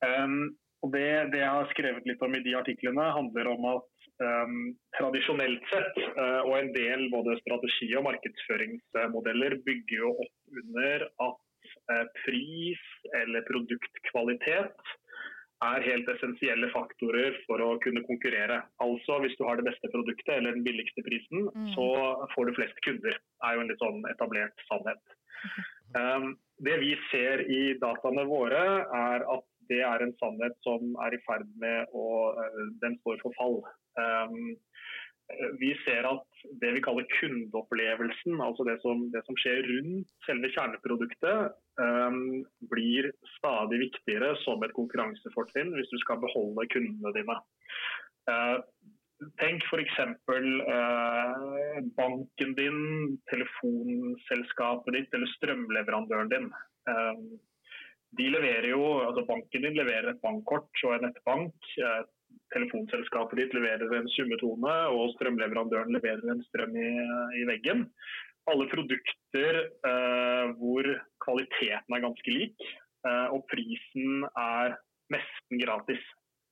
Um, 0.01 0.55
og 0.81 0.93
det, 0.95 1.29
det, 1.33 1.43
jeg 1.43 1.53
har 1.53 1.69
skrevet 1.69 2.07
litt 2.09 2.23
om 2.25 2.33
i 2.33 2.41
de 2.41 2.55
artiklene, 2.57 3.05
handler 3.13 3.51
om 3.51 3.67
at 3.75 4.07
um, 4.23 4.55
tradisjonelt 4.97 5.69
sett, 5.69 5.99
uh, 6.15 6.41
og 6.47 6.55
en 6.57 6.71
del 6.73 7.05
både 7.13 7.37
strategi- 7.43 7.91
og 7.99 8.07
markedsføringsmodeller 8.07 9.59
bygger 9.67 10.07
jo 10.07 10.15
opp 10.23 10.63
under 10.63 11.05
at 11.27 11.69
uh, 11.91 12.05
pris 12.23 12.81
eller 13.21 13.45
produktkvalitet 13.51 14.95
er 15.65 15.83
helt 15.83 16.07
essensielle 16.13 16.69
faktorer 16.71 17.35
for 17.45 17.61
å 17.63 17.73
kunne 17.83 18.03
konkurrere. 18.07 18.61
Altså 18.83 19.19
hvis 19.23 19.35
du 19.39 19.43
har 19.47 19.59
det 19.59 19.67
beste 19.67 19.91
produktet 19.91 20.31
eller 20.37 20.55
den 20.55 20.63
billigste 20.67 21.03
prisen, 21.03 21.49
mm. 21.51 21.71
så 21.75 21.87
får 22.33 22.47
du 22.47 22.55
flest 22.59 22.79
kunder. 22.85 23.17
Det 23.19 23.49
er 23.49 23.57
jo 23.57 23.65
en 23.65 23.71
litt 23.71 23.83
sånn 23.83 24.01
etablert 24.13 24.65
sannhet. 24.69 25.03
Um, 25.97 26.35
det 26.61 26.75
vi 26.83 26.91
ser 27.09 27.41
i 27.49 27.71
dataene 27.81 28.21
våre, 28.29 28.59
er 28.93 29.23
at 29.25 29.45
det 29.71 29.79
er 29.81 30.03
en 30.05 30.11
sannhet 30.19 30.53
som 30.61 30.91
er 31.01 31.15
i 31.15 31.19
ferd 31.23 31.47
med 31.57 31.95
å 31.97 32.03
uh, 32.37 32.59
Den 32.83 32.93
står 32.99 33.17
for 33.23 33.33
fall. 33.39 33.57
Um, 33.97 34.51
vi 35.59 35.69
ser 35.85 36.07
at 36.09 36.43
det 36.61 36.71
vi 36.75 36.81
kaller 36.83 37.07
kundeopplevelsen, 37.19 38.39
altså 38.41 38.65
det 38.67 38.77
som, 38.83 39.05
det 39.13 39.21
som 39.27 39.37
skjer 39.39 39.61
rundt 39.67 40.13
selve 40.25 40.49
kjerneproduktet, 40.55 41.57
um, 41.81 42.21
blir 42.71 43.11
stadig 43.37 43.81
viktigere 43.85 44.33
som 44.43 44.63
et 44.65 44.75
konkurransefortrinn 44.77 45.73
hvis 45.75 45.91
du 45.93 45.99
skal 46.03 46.21
beholde 46.23 46.67
kundene 46.73 47.13
dine. 47.15 47.37
Uh, 48.29 48.57
tenk 49.41 49.65
f.eks. 49.69 49.99
Uh, 50.31 51.77
banken 51.99 52.55
din, 52.57 52.81
telefonselskapet 53.31 54.97
ditt 54.97 55.17
eller 55.17 55.35
strømleverandøren 55.37 56.33
din. 56.33 56.51
Uh, 56.89 57.39
de 58.17 58.31
leverer 58.33 58.71
jo, 58.71 58.81
altså 59.05 59.27
Banken 59.27 59.67
din 59.67 59.77
leverer 59.77 60.15
et 60.15 60.23
bankkort 60.23 60.85
og 60.87 60.95
en 60.95 61.05
nettbank. 61.05 61.75
Uh, 61.77 62.01
telefonselskapet 62.53 63.39
ditt 63.39 63.55
leverer 63.57 63.91
en 63.97 64.09
summetone, 64.15 64.75
og 64.95 65.13
strømleverandøren 65.17 65.93
leverer 65.93 66.33
en 66.33 66.43
strøm 66.49 66.75
i, 66.77 66.89
i 67.41 67.45
veggen. 67.49 67.85
Alle 68.49 68.65
produkter 68.71 69.59
eh, 69.85 70.53
hvor 70.57 70.87
kvaliteten 71.25 71.97
er 71.97 72.05
ganske 72.05 72.33
lik, 72.33 72.65
eh, 73.05 73.27
og 73.35 73.45
prisen 73.51 74.25
er 74.31 74.79
nesten 75.13 75.61
gratis 75.61 76.01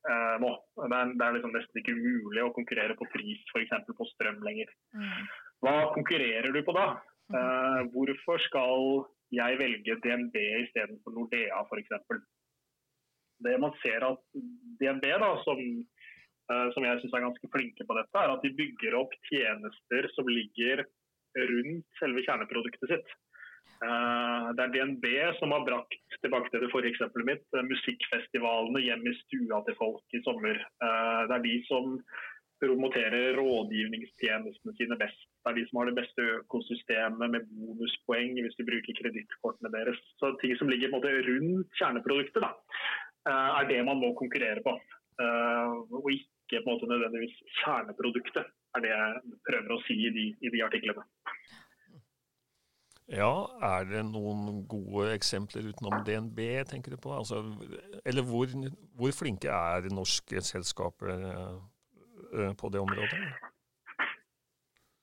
eh, 0.09 0.35
nå. 0.43 0.53
Det 0.77 0.87
er, 0.99 1.13
det 1.17 1.25
er 1.25 1.37
liksom 1.37 1.55
nesten 1.55 1.81
ikke 1.81 1.97
umulig 1.97 2.45
å 2.45 2.53
konkurrere 2.55 2.97
på 2.99 3.09
pris 3.13 3.41
f.eks. 3.53 3.73
på 3.89 4.09
strøm 4.13 4.41
lenger. 4.45 4.71
Mm. 4.93 5.29
Hva 5.65 5.77
konkurrerer 5.95 6.53
du 6.53 6.61
på 6.65 6.75
da? 6.77 6.89
Mm. 7.33 7.37
Eh, 7.39 7.81
hvorfor 7.95 8.43
skal 8.45 9.07
jeg 9.33 9.59
velge 9.59 9.97
DNB 10.05 10.37
istedenfor 10.67 11.15
Nordea 11.17 11.63
f.eks.? 11.65 12.21
Det 13.45 13.55
man 13.61 13.75
ser 13.83 14.05
at 14.07 14.23
DNB, 14.81 15.05
da, 15.21 15.31
som, 15.45 15.61
uh, 16.51 16.67
som 16.73 16.87
jeg 16.87 17.01
syns 17.01 17.15
er 17.17 17.25
ganske 17.27 17.51
flinke 17.53 17.87
på 17.87 17.97
dette, 17.97 18.21
er 18.21 18.33
at 18.33 18.43
de 18.45 18.53
bygger 18.57 18.97
opp 18.99 19.15
tjenester 19.29 20.09
som 20.15 20.29
ligger 20.31 20.85
rundt 21.37 21.99
selve 22.01 22.23
kjerneproduktet 22.25 22.93
sitt. 22.93 23.17
Uh, 23.77 24.53
det 24.57 24.63
er 24.63 24.73
DNB 24.73 25.05
som 25.37 25.53
har 25.53 25.67
brakt 25.67 26.17
tilbake 26.23 26.49
til 26.49 26.63
det 26.63 26.71
forrige 26.71 26.95
eksempelet 26.95 27.29
mitt, 27.33 27.45
uh, 27.53 27.65
musikkfestivalene 27.67 28.81
hjem 28.85 29.05
i 29.05 29.17
stua 29.21 29.61
til 29.67 29.77
folk 29.77 30.17
i 30.17 30.23
sommer. 30.25 30.63
det 31.27 31.35
er 31.37 31.45
de 31.45 31.59
som 31.69 31.99
promoterer 32.61 33.37
rådgivningstjenestene 33.37 34.73
sine 34.77 34.97
best. 35.01 35.19
Det 35.43 35.51
er 35.51 35.57
de 35.59 35.65
som 35.67 35.79
har 35.79 35.89
det 35.89 35.97
beste 35.99 36.25
økosystemet 36.41 37.33
med 37.33 37.45
bonuspoeng 37.53 38.39
hvis 38.41 38.57
de 38.57 38.67
bruker 38.69 38.97
kredittkortene 38.99 39.73
deres. 39.75 39.99
Så 40.19 40.33
ting 40.41 40.55
som 40.57 40.71
ligger 40.71 40.91
på 40.91 40.97
måte, 40.97 41.13
rundt 41.29 41.77
kjerneproduktet. 41.79 42.41
Da. 42.45 42.51
Eh, 43.27 43.49
er 43.59 43.67
det 43.67 43.83
man 43.85 43.99
må 43.99 44.13
konkurrere 44.15 44.63
på. 44.63 44.73
Eh, 45.21 45.71
og 45.99 46.11
ikke 46.13 46.61
på 46.63 46.63
en 46.63 46.69
måte 46.69 46.89
nødvendigvis 46.89 47.35
kjerneproduktet, 47.59 48.51
er 48.75 48.83
det 48.83 48.91
jeg 48.93 49.37
prøver 49.49 49.73
å 49.73 49.81
si 49.87 49.97
i 50.07 50.11
de, 50.15 50.27
i 50.45 50.51
de 50.53 50.63
artiklene. 50.63 51.03
Ja, 53.07 53.31
er 53.63 53.85
det 53.87 54.03
noen 54.03 54.65
gode 54.67 55.13
eksempler 55.15 55.69
utenom 55.71 56.01
DNB, 56.07 56.41
tenker 56.67 56.91
du 56.91 56.99
på? 56.99 57.13
Altså, 57.15 57.39
eller 58.03 58.25
hvor, 58.27 58.51
hvor, 58.99 59.13
flinke 59.15 59.51
er 59.51 59.87
norske 59.95 60.43
selskaper 60.43 61.13
eh, 61.15 62.51
på 62.59 62.71
det 62.73 62.83
området? 62.83 63.21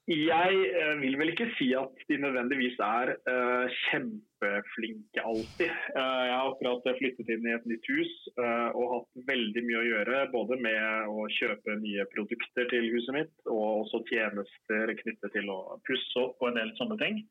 Jeg 0.05 0.57
uh, 0.77 0.99
vil 1.01 1.15
vel 1.17 1.31
ikke 1.33 1.47
si 1.57 1.71
at 1.73 2.03
de 2.11 2.19
nødvendigvis 2.21 2.77
er 2.85 3.15
uh, 3.25 3.65
kjempeflinke 3.87 5.23
alltid. 5.25 5.73
Uh, 5.97 6.25
jeg 6.29 6.35
har 6.35 6.51
akkurat 6.51 6.99
flyttet 6.99 7.33
inn 7.33 7.49
i 7.49 7.55
et 7.57 7.65
nytt 7.71 7.89
hus 7.89 8.13
og 8.37 8.85
hatt 8.91 9.25
veldig 9.31 9.65
mye 9.65 9.81
å 9.81 9.87
gjøre. 9.89 10.21
Både 10.35 10.61
med 10.61 11.09
å 11.09 11.25
kjøpe 11.39 11.79
nye 11.81 12.05
produkter 12.13 12.69
til 12.69 12.91
huset 12.93 13.17
mitt, 13.17 13.35
og 13.49 13.87
også 13.87 14.05
tjenester 14.13 14.97
knyttet 15.01 15.39
til 15.39 15.49
å 15.49 15.61
pusse 15.89 16.21
opp 16.21 16.37
og 16.43 16.53
en 16.53 16.61
del 16.61 16.77
sånne 16.77 17.01
ting. 17.01 17.25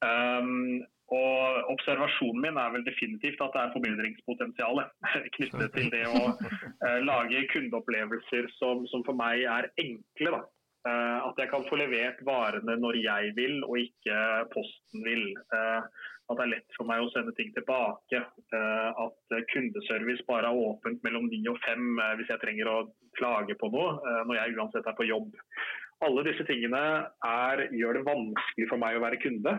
Um, 0.00 0.80
og 1.12 1.72
Observasjonen 1.74 2.40
min 2.40 2.60
er 2.60 2.72
vel 2.72 2.84
definitivt 2.88 3.40
at 3.44 3.52
det 3.52 3.66
er 3.66 3.72
forbedringspotensial 3.76 4.80
knyttet 5.36 5.72
til 5.76 5.88
det 5.92 6.04
å 6.08 6.28
lage 7.04 7.48
kundeopplevelser 7.52 8.48
som, 8.56 8.86
som, 8.88 9.04
for 9.04 9.16
meg 9.16 9.44
er 9.44 9.68
enkle. 9.76 10.38
da 10.38 10.46
Eh, 10.46 10.57
at 11.28 11.40
jeg 11.40 11.50
kan 11.50 11.64
få 11.68 11.78
levert 11.80 12.20
varene 12.26 12.76
når 12.80 13.00
jeg 13.02 13.32
vil, 13.36 13.58
og 13.66 13.80
ikke 13.80 14.20
Posten 14.52 15.04
vil. 15.06 15.26
Eh, 15.54 16.06
at 16.28 16.36
det 16.36 16.44
er 16.44 16.50
lett 16.52 16.74
for 16.76 16.84
meg 16.88 17.00
å 17.00 17.08
sende 17.14 17.32
ting 17.38 17.50
tilbake. 17.56 18.20
Eh, 18.20 19.02
at 19.04 19.36
kundeservice 19.52 20.26
bare 20.28 20.50
er 20.50 20.62
åpent 20.70 21.04
mellom 21.06 21.28
ni 21.30 21.40
og 21.48 21.60
fem 21.64 22.00
hvis 22.20 22.32
jeg 22.34 22.42
trenger 22.42 22.68
å 22.72 22.78
klage 23.18 23.56
på 23.58 23.70
noe, 23.72 23.96
når 24.28 24.40
jeg 24.40 24.58
uansett 24.58 24.86
er 24.86 24.98
på 24.98 25.08
jobb. 25.08 25.32
Alle 26.04 26.22
disse 26.28 26.44
tingene 26.46 26.82
er, 27.26 27.64
gjør 27.74 27.98
det 27.98 28.06
vanskelig 28.06 28.68
for 28.70 28.78
meg 28.78 28.98
å 28.98 29.02
være 29.02 29.18
kunde. 29.24 29.54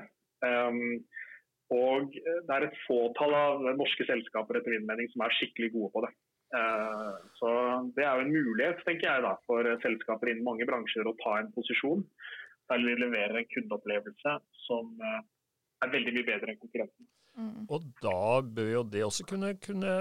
Og 1.75 2.13
det 2.15 2.53
er 2.55 2.65
et 2.69 2.77
fåtall 2.85 3.35
av 3.35 3.65
norske 3.75 4.05
selskaper 4.07 4.61
etter 4.61 4.77
min 4.77 4.87
mening 4.87 5.09
som 5.11 5.25
er 5.25 5.35
skikkelig 5.35 5.73
gode 5.73 5.91
på 5.97 6.05
det. 6.05 6.13
Eh, 6.49 7.13
så 7.37 7.49
Det 7.95 8.05
er 8.05 8.17
jo 8.17 8.25
en 8.25 8.33
mulighet 8.33 8.81
tenker 8.85 9.05
jeg 9.09 9.25
da, 9.25 9.35
for 9.45 9.67
selskaper 9.83 10.31
innen 10.31 10.47
mange 10.47 10.65
bransjer 10.69 11.07
å 11.07 11.17
ta 11.21 11.37
en 11.39 11.51
posisjon 11.53 12.01
der 12.69 12.81
de 12.85 12.95
leverer 13.01 13.37
en 13.37 13.51
kundeopplevelse 13.53 14.35
som 14.65 14.91
eh, 15.05 15.21
er 15.85 15.93
veldig 15.93 16.13
mye 16.17 16.27
bedre 16.27 16.53
enn 16.53 16.61
konkurrenten. 16.61 17.07
Mm. 17.39 17.65
Og 17.71 17.85
da 18.03 18.41
bør 18.43 18.71
jo 18.73 18.83
det 18.93 19.03
også 19.05 19.25
kunne, 19.29 19.53
kunne, 19.63 19.93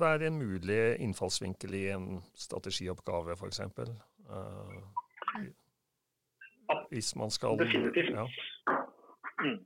være 0.00 0.30
en 0.30 0.38
mulig 0.40 0.80
innfallsvinkel 1.04 1.74
i 1.76 1.84
en 1.92 2.06
strategioppgave, 2.32 3.36
f.eks. 3.36 3.60
Uh, 4.30 4.78
hvis 6.90 7.12
man 7.20 7.30
skal 7.34 7.58
Definitivt. 7.60 8.14
Ja. 8.16 8.24
Mm. 9.42 9.60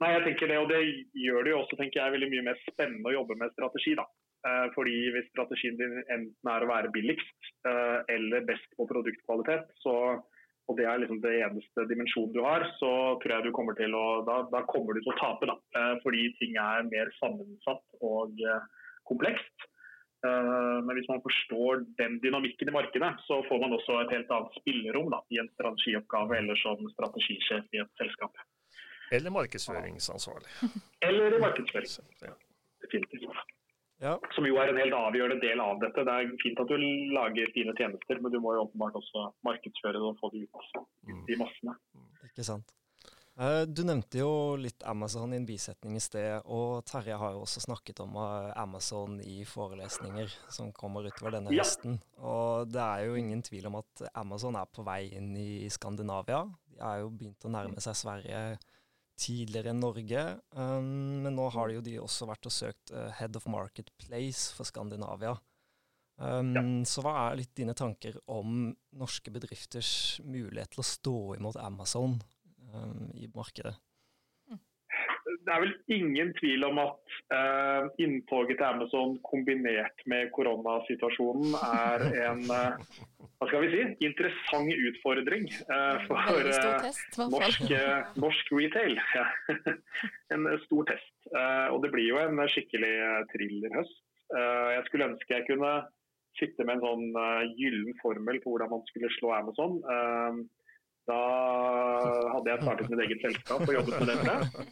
Nei, 0.00 0.10
jeg 0.14 0.24
tenker 0.24 0.48
det, 0.48 0.56
og 0.62 0.70
det 0.72 0.80
gjør 1.20 1.44
det 1.44 1.52
jo 1.52 1.60
også 1.60 1.76
tenker 1.76 2.00
jeg, 2.00 2.14
veldig 2.16 2.30
mye 2.32 2.46
mer 2.48 2.62
spennende 2.64 3.10
å 3.10 3.16
jobbe 3.18 3.36
med 3.42 3.52
strategi. 3.52 3.92
da. 3.98 4.06
Eh, 4.48 4.66
fordi 4.74 4.96
Hvis 5.12 5.28
strategien 5.34 5.76
din 5.76 5.98
enten 6.08 6.48
er 6.48 6.64
å 6.64 6.68
være 6.70 6.92
billigst 6.94 7.48
eh, 7.68 7.98
eller 8.14 8.46
best 8.48 8.70
på 8.78 8.86
produktkvalitet, 8.88 9.66
så, 9.84 9.94
og 10.68 10.78
det 10.78 10.86
er 10.88 11.02
liksom 11.02 11.20
det 11.20 11.34
eneste 11.44 11.84
dimensjonen 11.90 12.32
du 12.32 12.40
har, 12.46 12.64
så 12.78 12.92
tror 13.20 13.34
jeg 13.36 13.48
du 13.48 13.56
kommer 13.56 13.76
til 13.76 13.92
å, 13.96 14.22
da, 14.24 14.40
da 14.52 14.62
kommer 14.70 14.96
du 14.96 15.02
til 15.02 15.12
å 15.12 15.18
tape. 15.20 15.50
Da. 15.50 15.58
Eh, 15.76 15.92
fordi 16.06 16.30
ting 16.40 16.56
er 16.56 16.88
mer 16.88 17.12
sammensatt 17.18 17.84
og 18.00 18.40
komplekst. 19.08 19.68
Men 20.20 20.90
hvis 20.92 21.06
man 21.08 21.22
forstår 21.24 21.80
den 21.96 22.18
dynamikken 22.20 22.68
i 22.68 22.74
markedet, 22.74 23.08
så 23.24 23.38
får 23.46 23.62
man 23.62 23.72
også 23.72 23.94
et 24.02 24.10
helt 24.12 24.32
annet 24.36 24.58
spillerom 24.58 25.08
da, 25.14 25.22
i 25.32 25.38
en 25.40 25.48
strategioppgave 25.54 26.36
eller 26.36 26.60
som 26.60 26.82
strategisjef 26.92 27.72
i 27.72 27.80
et 27.80 27.94
selskap. 27.96 28.36
Eller 29.16 29.32
markedsføringsansvarlig. 29.32 30.52
Eller 31.08 31.38
i 31.38 31.40
markedsføring. 31.40 32.36
Definitivt. 32.84 33.49
Ja. 34.00 34.16
Som 34.34 34.46
jo 34.48 34.56
er 34.56 34.72
en 34.72 34.80
helt 34.80 34.96
avgjørende 34.96 35.42
del 35.42 35.60
av 35.60 35.80
dette. 35.82 36.04
Det 36.08 36.16
er 36.16 36.34
fint 36.40 36.60
at 36.62 36.72
du 36.72 36.76
lager 37.14 37.54
fine 37.56 37.74
tjenester, 37.76 38.20
men 38.20 38.32
du 38.32 38.40
må 38.40 38.56
jo 38.56 38.64
åpenbart 38.64 38.96
også 39.00 39.28
markedsføre 39.46 40.00
det 40.00 40.06
og 40.08 40.20
få 40.20 40.32
det 40.32 40.46
ut, 40.46 40.76
ut 41.10 41.32
i 41.32 41.40
massene. 41.40 41.76
Mm. 41.92 42.06
Ikke 42.30 42.46
sant. 42.46 42.72
Eh, 43.40 43.62
du 43.62 43.84
nevnte 43.88 44.20
jo 44.20 44.56
litt 44.60 44.82
Amazon 44.88 45.32
i 45.32 45.38
en 45.40 45.46
bisetning 45.48 45.94
i 45.96 46.02
sted, 46.02 46.42
og 46.44 46.82
Terje 46.88 47.16
har 47.16 47.36
jo 47.36 47.44
også 47.44 47.62
snakket 47.64 48.02
om 48.04 48.18
eh, 48.20 48.50
Amazon 48.60 49.20
i 49.24 49.44
forelesninger 49.48 50.34
som 50.52 50.72
kommer 50.76 51.08
utover 51.08 51.38
denne 51.38 51.54
ja. 51.54 51.64
høsten. 51.64 52.00
Og 52.18 52.68
det 52.72 52.82
er 52.84 53.06
jo 53.06 53.16
ingen 53.20 53.44
tvil 53.46 53.70
om 53.70 53.78
at 53.80 54.04
Amazon 54.12 54.58
er 54.60 54.68
på 54.68 54.84
vei 54.84 55.06
inn 55.16 55.32
i 55.40 55.70
Skandinavia. 55.72 56.42
De 56.72 56.82
er 56.84 57.00
jo 57.04 57.14
begynt 57.14 57.48
å 57.48 57.54
nærme 57.54 57.80
seg 57.84 57.96
Sverige 57.96 58.44
tidligere 59.20 59.74
enn 59.74 59.82
Norge. 59.82 60.24
Um, 60.56 61.20
men 61.24 61.36
nå 61.36 61.48
har 61.54 61.68
de 61.68 61.78
jo 61.78 61.84
de 61.84 61.98
også 62.00 62.28
vært 62.30 62.48
og 62.48 62.54
søkt 62.54 62.92
uh, 62.94 63.10
Head 63.18 63.36
of 63.38 63.46
Marketplace 63.50 64.54
for 64.56 64.68
Skandinavia. 64.68 65.36
Um, 66.20 66.52
ja. 66.56 66.64
Så 66.88 67.04
hva 67.04 67.14
er 67.26 67.38
litt 67.40 67.54
dine 67.56 67.76
tanker 67.76 68.18
om 68.28 68.72
norske 69.00 69.32
bedrifters 69.32 70.20
mulighet 70.24 70.74
til 70.74 70.82
å 70.82 70.88
stå 70.88 71.16
imot 71.38 71.60
Amazon 71.60 72.18
um, 72.74 73.06
i 73.16 73.28
markedet? 73.32 73.76
Det 75.46 75.52
er 75.54 75.62
vel 75.62 75.72
ingen 75.96 76.32
tvil 76.38 76.64
om 76.68 76.80
at 76.82 77.14
eh, 77.36 77.86
inntoget 78.04 78.58
til 78.58 78.66
Amazon 78.66 79.14
kombinert 79.24 80.02
med 80.10 80.30
koronasituasjonen 80.36 81.54
er 81.60 82.04
en 82.26 82.42
eh, 82.56 82.98
hva 83.40 83.48
skal 83.48 83.62
vi 83.64 83.70
si, 83.72 83.84
interessant 84.04 84.82
utfordring 84.90 85.46
eh, 85.48 86.02
for 86.04 87.30
norsk, 87.32 87.72
norsk, 88.20 88.52
retail. 88.52 89.00
en 90.34 90.44
stor 90.66 90.90
test. 90.90 91.14
og 91.72 91.80
det 91.84 91.92
blir 91.94 92.10
jo 92.10 92.20
en 92.20 92.42
skikkelig 92.52 92.92
thrillerhøst. 93.32 93.96
Jeg 94.36 94.84
skulle 94.86 95.08
ønske 95.08 95.34
jeg 95.34 95.46
kunne 95.48 95.72
sitte 96.38 96.66
med 96.68 96.76
en 96.76 96.84
sånn 96.84 97.56
gyllen 97.56 97.96
formel 98.02 98.38
på 98.44 98.52
hvordan 98.52 98.70
man 98.76 98.84
skulle 98.92 99.10
slå 99.16 99.32
Amazon. 99.38 99.80
Da 101.10 101.20
hadde 102.32 102.52
jeg 102.52 102.64
startet 102.64 102.90
mitt 102.92 103.04
eget 103.06 103.26
selskap 103.26 103.66
og 103.66 103.76
jobbet 103.76 104.00
med 104.00 104.12
dette. 104.14 104.66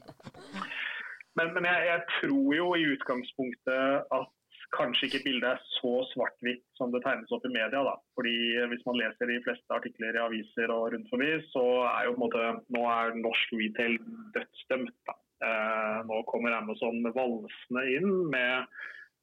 Men, 1.39 1.53
men 1.55 1.69
jeg, 1.69 1.87
jeg, 1.87 2.03
tror 2.19 2.51
jo 2.57 2.67
i 2.75 2.89
utgangspunktet 2.95 4.11
at 4.19 4.35
kanskje 4.75 5.07
ikke 5.09 5.23
bildet 5.25 5.49
er 5.53 5.61
så 5.79 5.93
svart-hvitt 6.11 6.65
som 6.77 6.91
det 6.93 7.01
tegnes 7.05 7.31
opp 7.33 7.47
i 7.47 7.53
media. 7.55 7.85
Da. 7.87 7.95
Fordi 8.19 8.35
Hvis 8.73 8.85
man 8.89 8.99
leser 9.01 9.31
de 9.31 9.39
fleste 9.47 9.77
artikler 9.77 10.19
i 10.19 10.25
aviser 10.25 10.75
og 10.75 10.93
rundt 10.95 11.09
forbi, 11.13 11.31
så 11.53 11.65
er 11.93 12.09
jo 12.09 12.17
på 12.17 12.19
en 12.19 12.25
måte 12.27 12.45
nå 12.77 12.85
er 12.93 13.17
norsk 13.23 13.57
retail 13.61 13.97
dødsdømt. 14.37 14.95
Da. 15.09 15.17
Eh, 15.49 15.99
nå 16.11 16.23
kommer 16.31 16.57
Amazon 16.57 17.01
valsende 17.15 17.85
inn 17.95 18.11
med 18.33 18.67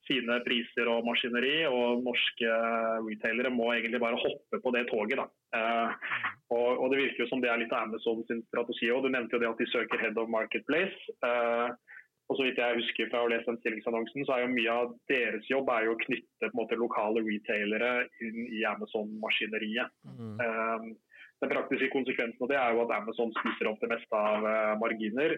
sine 0.05 0.37
priser 0.45 0.89
og 0.91 1.05
maskineri, 1.07 1.65
og 1.67 2.03
norske 2.05 2.57
retailere 3.07 3.51
må 3.53 3.71
egentlig 3.73 4.01
bare 4.03 4.21
hoppe 4.21 4.61
på 4.61 4.73
det 4.75 4.85
toget. 4.91 5.19
Da. 5.19 5.27
Eh, 5.57 6.24
og, 6.53 6.77
og, 6.77 6.91
Det 6.91 6.99
virker 6.99 7.23
jo 7.23 7.29
som 7.29 7.41
det 7.41 7.49
er 7.49 7.61
litt 7.61 7.73
av 7.73 7.87
Amazon 7.87 8.21
sin 8.29 8.43
strategi 8.49 8.91
òg. 8.93 9.05
Du 9.05 9.09
nevnte 9.13 9.37
jo 9.37 9.41
det 9.41 9.49
at 9.49 9.61
de 9.61 9.69
søker 9.71 10.01
head 10.01 10.19
of 10.21 10.29
marketplace. 10.29 10.97
Uh, 11.25 11.73
og 12.29 12.37
så 12.37 12.45
vidt 12.45 12.59
jeg 12.61 12.77
husker 12.79 13.09
fra 13.11 13.21
å 13.21 13.29
lese 13.29 13.45
den 13.49 13.59
stillingsannonsen, 13.61 14.25
så 14.25 14.35
er 14.35 14.45
jo 14.45 14.53
mye 14.53 14.75
av 14.75 14.93
deres 15.11 15.45
jobb 15.49 15.69
er 15.69 15.85
jo 15.85 15.93
å 15.93 15.99
knytte 16.01 16.47
på 16.47 16.49
en 16.49 16.57
måte, 16.57 16.77
lokale 16.81 17.21
retailere 17.21 18.07
inn 18.25 18.47
i 18.49 18.63
Amazon-maskineriet. 18.65 19.93
Mm. 20.09 20.37
Uh, 20.41 21.19
den 21.43 21.51
praktiske 21.51 21.91
konsekvensen 21.93 22.45
av 22.45 22.49
det 22.49 22.57
er 22.61 22.73
jo 22.73 22.85
at 22.85 22.95
Amazon 22.95 23.33
spiser 23.37 23.69
opp 23.69 23.81
det 23.83 23.91
meste 23.93 24.21
av 24.33 24.45
uh, 24.45 24.73
marginer. 24.81 25.37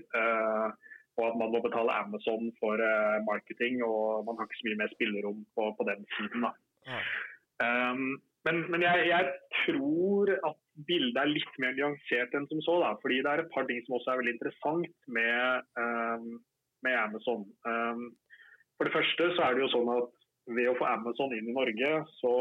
Og 1.18 1.24
at 1.26 1.38
man 1.40 1.50
må 1.50 1.60
betale 1.64 1.96
Amazon 1.98 2.52
for 2.60 2.78
marketing, 3.26 3.80
og 3.82 4.28
man 4.28 4.38
har 4.38 4.46
ikke 4.46 4.60
så 4.60 4.68
mye 4.68 4.78
mer 4.84 4.92
spillerom 4.92 5.40
på, 5.58 5.64
på 5.74 5.86
den 5.88 6.04
siden. 6.14 6.46
Um, 7.58 8.20
men, 8.48 8.64
men 8.72 8.84
jeg, 8.86 9.08
jeg, 9.12 9.32
tror 9.66 10.32
at 10.48 10.60
bildet 10.88 11.20
er 11.22 11.30
litt 11.30 11.58
mer 11.62 11.76
nyansert 11.76 12.36
enn 12.38 12.48
som 12.50 12.62
så. 12.64 12.78
Da, 12.84 12.94
fordi 13.04 13.20
det 13.26 13.34
er 13.34 13.44
et 13.44 13.52
par 13.54 13.68
ting 13.70 13.82
som 13.86 13.98
også 13.98 14.14
er 14.14 14.22
veldig 14.22 14.38
interessant 14.38 15.10
med 15.12 15.68
um, 15.82 16.38
med 16.86 16.98
Amazon. 17.00 17.46
Um, 17.68 18.08
for 18.78 18.88
det 18.88 18.94
første 18.94 19.30
så 19.36 19.44
er 19.44 19.56
det 19.56 19.66
jo 19.66 19.74
sånn 19.74 19.94
at 19.96 20.10
ved 20.58 20.72
å 20.72 20.78
få 20.80 20.88
Amazon 20.88 21.34
inn 21.36 21.50
i 21.50 21.56
Norge, 21.56 21.94
så 22.22 22.34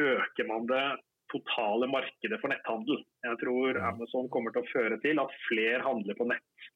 øker 0.00 0.48
man 0.48 0.66
det 0.68 0.84
totale 1.32 1.88
markedet 1.90 2.38
for 2.42 2.52
netthandel. 2.52 3.00
Jeg 3.24 3.40
tror 3.40 3.78
Amazon 3.88 4.28
kommer 4.32 4.54
til 4.54 4.64
å 4.64 4.72
føre 4.72 4.98
til 5.02 5.22
at 5.22 5.38
flere 5.46 5.82
handler 5.86 6.18
på 6.18 6.26
nett 6.28 6.68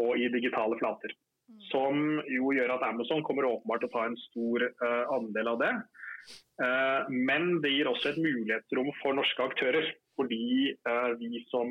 og 0.00 0.16
i 0.16 0.30
digitale 0.32 0.78
flater. 0.80 1.12
Mm. 1.12 1.60
Som 1.68 2.02
jo 2.32 2.54
gjør 2.56 2.74
at 2.74 2.86
Amazon 2.88 3.22
kommer 3.26 3.48
åpenbart 3.48 3.84
til 3.84 3.92
å 3.92 3.94
ta 3.94 4.06
en 4.08 4.18
stor 4.26 4.64
uh, 4.64 5.04
andel 5.18 5.52
av 5.52 5.60
det. 5.60 5.72
Uh, 6.62 7.08
men 7.10 7.58
det 7.64 7.72
gir 7.74 7.90
også 7.90 8.12
et 8.12 8.22
mulighetsrom 8.22 8.92
for 9.02 9.18
norske 9.18 9.50
aktører. 9.50 9.90
Fordi 10.12 10.74
uh, 10.84 11.14
vi 11.16 11.40
som 11.48 11.70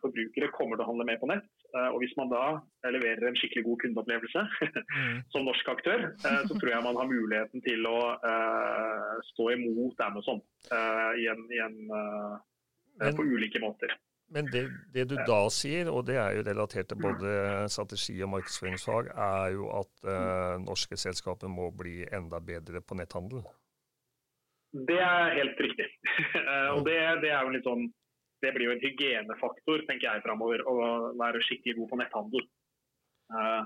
forbrukere 0.00 0.48
kommer 0.56 0.78
til 0.78 0.86
å 0.86 0.92
handle 0.92 1.04
mer 1.10 1.18
på 1.20 1.28
nett. 1.28 1.50
Eh, 1.76 1.88
og 1.94 1.98
Hvis 2.02 2.12
man 2.20 2.28
da 2.28 2.44
leverer 2.92 3.28
en 3.28 3.36
skikkelig 3.40 3.64
god 3.64 3.78
kundeopplevelse 3.82 4.44
mm. 4.44 5.18
som 5.32 5.46
norsk 5.48 5.68
aktør, 5.72 6.08
eh, 6.12 6.40
så 6.48 6.56
tror 6.58 6.72
jeg 6.74 6.84
man 6.84 6.98
har 7.00 7.08
muligheten 7.08 7.64
til 7.64 7.88
å 7.88 7.98
stå 9.32 9.50
imot 9.56 10.00
Amazon 10.04 10.40
uh, 10.72 11.12
i 11.16 11.28
en, 11.30 11.44
i 11.52 11.60
en, 11.62 11.76
uh, 11.92 12.34
men, 13.00 13.16
på 13.16 13.24
ulike 13.24 13.60
måter. 13.62 13.94
Men 14.32 14.48
det, 14.52 14.66
det, 14.92 15.06
du 15.10 15.16
da 15.28 15.40
sier, 15.52 15.88
og 15.92 16.06
det 16.08 16.18
er 16.20 16.36
jo 16.36 16.44
relatert 16.46 16.90
til 16.92 17.00
både 17.00 17.32
strategi 17.72 18.16
og 18.24 18.32
markedsføringsfag, 18.32 19.10
er 19.12 19.50
jo 19.52 19.68
at 19.76 20.06
norske 20.64 20.96
selskaper 20.96 21.52
må 21.52 21.68
bli 21.76 22.00
enda 22.08 22.40
bedre 22.40 22.80
på 22.80 22.96
netthandel? 22.96 23.44
Det 24.72 25.00
er 25.04 25.34
helt 25.36 25.58
riktig. 25.60 25.88
og 26.74 26.86
det, 26.86 26.96
det 27.24 27.32
er 27.32 27.42
jo 27.44 27.52
litt 27.52 27.66
sånn 27.68 27.90
det 28.42 28.50
blir 28.56 28.68
jo 28.68 28.74
en 28.74 28.82
hygienefaktor 28.82 29.84
tenker 29.86 30.08
jeg 30.08 30.24
framover, 30.24 30.64
å 30.66 30.74
være 31.20 31.42
skikkelig 31.46 31.76
god 31.78 31.90
på 31.92 31.98
netthandel. 32.00 32.48
Uh, 33.32 33.62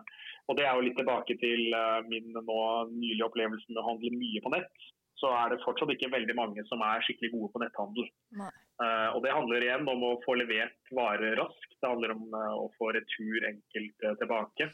og 0.46 0.58
Det 0.58 0.66
er 0.66 0.76
jo 0.76 0.84
litt 0.84 0.98
tilbake 1.00 1.38
til 1.40 1.72
uh, 1.74 2.04
min 2.06 2.28
nå 2.36 2.60
nylige 2.92 3.26
opplevelse 3.26 3.66
med 3.70 3.80
å 3.80 3.86
handle 3.88 4.12
mye 4.14 4.42
på 4.44 4.52
nett. 4.54 4.84
Så 5.16 5.30
er 5.32 5.48
det 5.48 5.62
fortsatt 5.62 5.90
ikke 5.94 6.12
veldig 6.12 6.36
mange 6.36 6.62
som 6.68 6.82
er 6.84 7.00
skikkelig 7.06 7.32
gode 7.32 7.48
på 7.54 7.62
netthandel. 7.62 8.10
Uh, 8.36 9.08
og 9.16 9.22
Det 9.24 9.32
handler 9.32 9.64
igjen 9.64 9.88
om 9.88 10.04
å 10.04 10.18
få 10.26 10.36
levert 10.36 10.92
varer 10.98 11.38
raskt. 11.40 11.72
Det 11.80 11.88
handler 11.88 12.12
om 12.12 12.36
å 12.36 12.68
få 12.76 12.92
retur 12.98 13.48
enkelt 13.48 14.06
tilbake. 14.20 14.68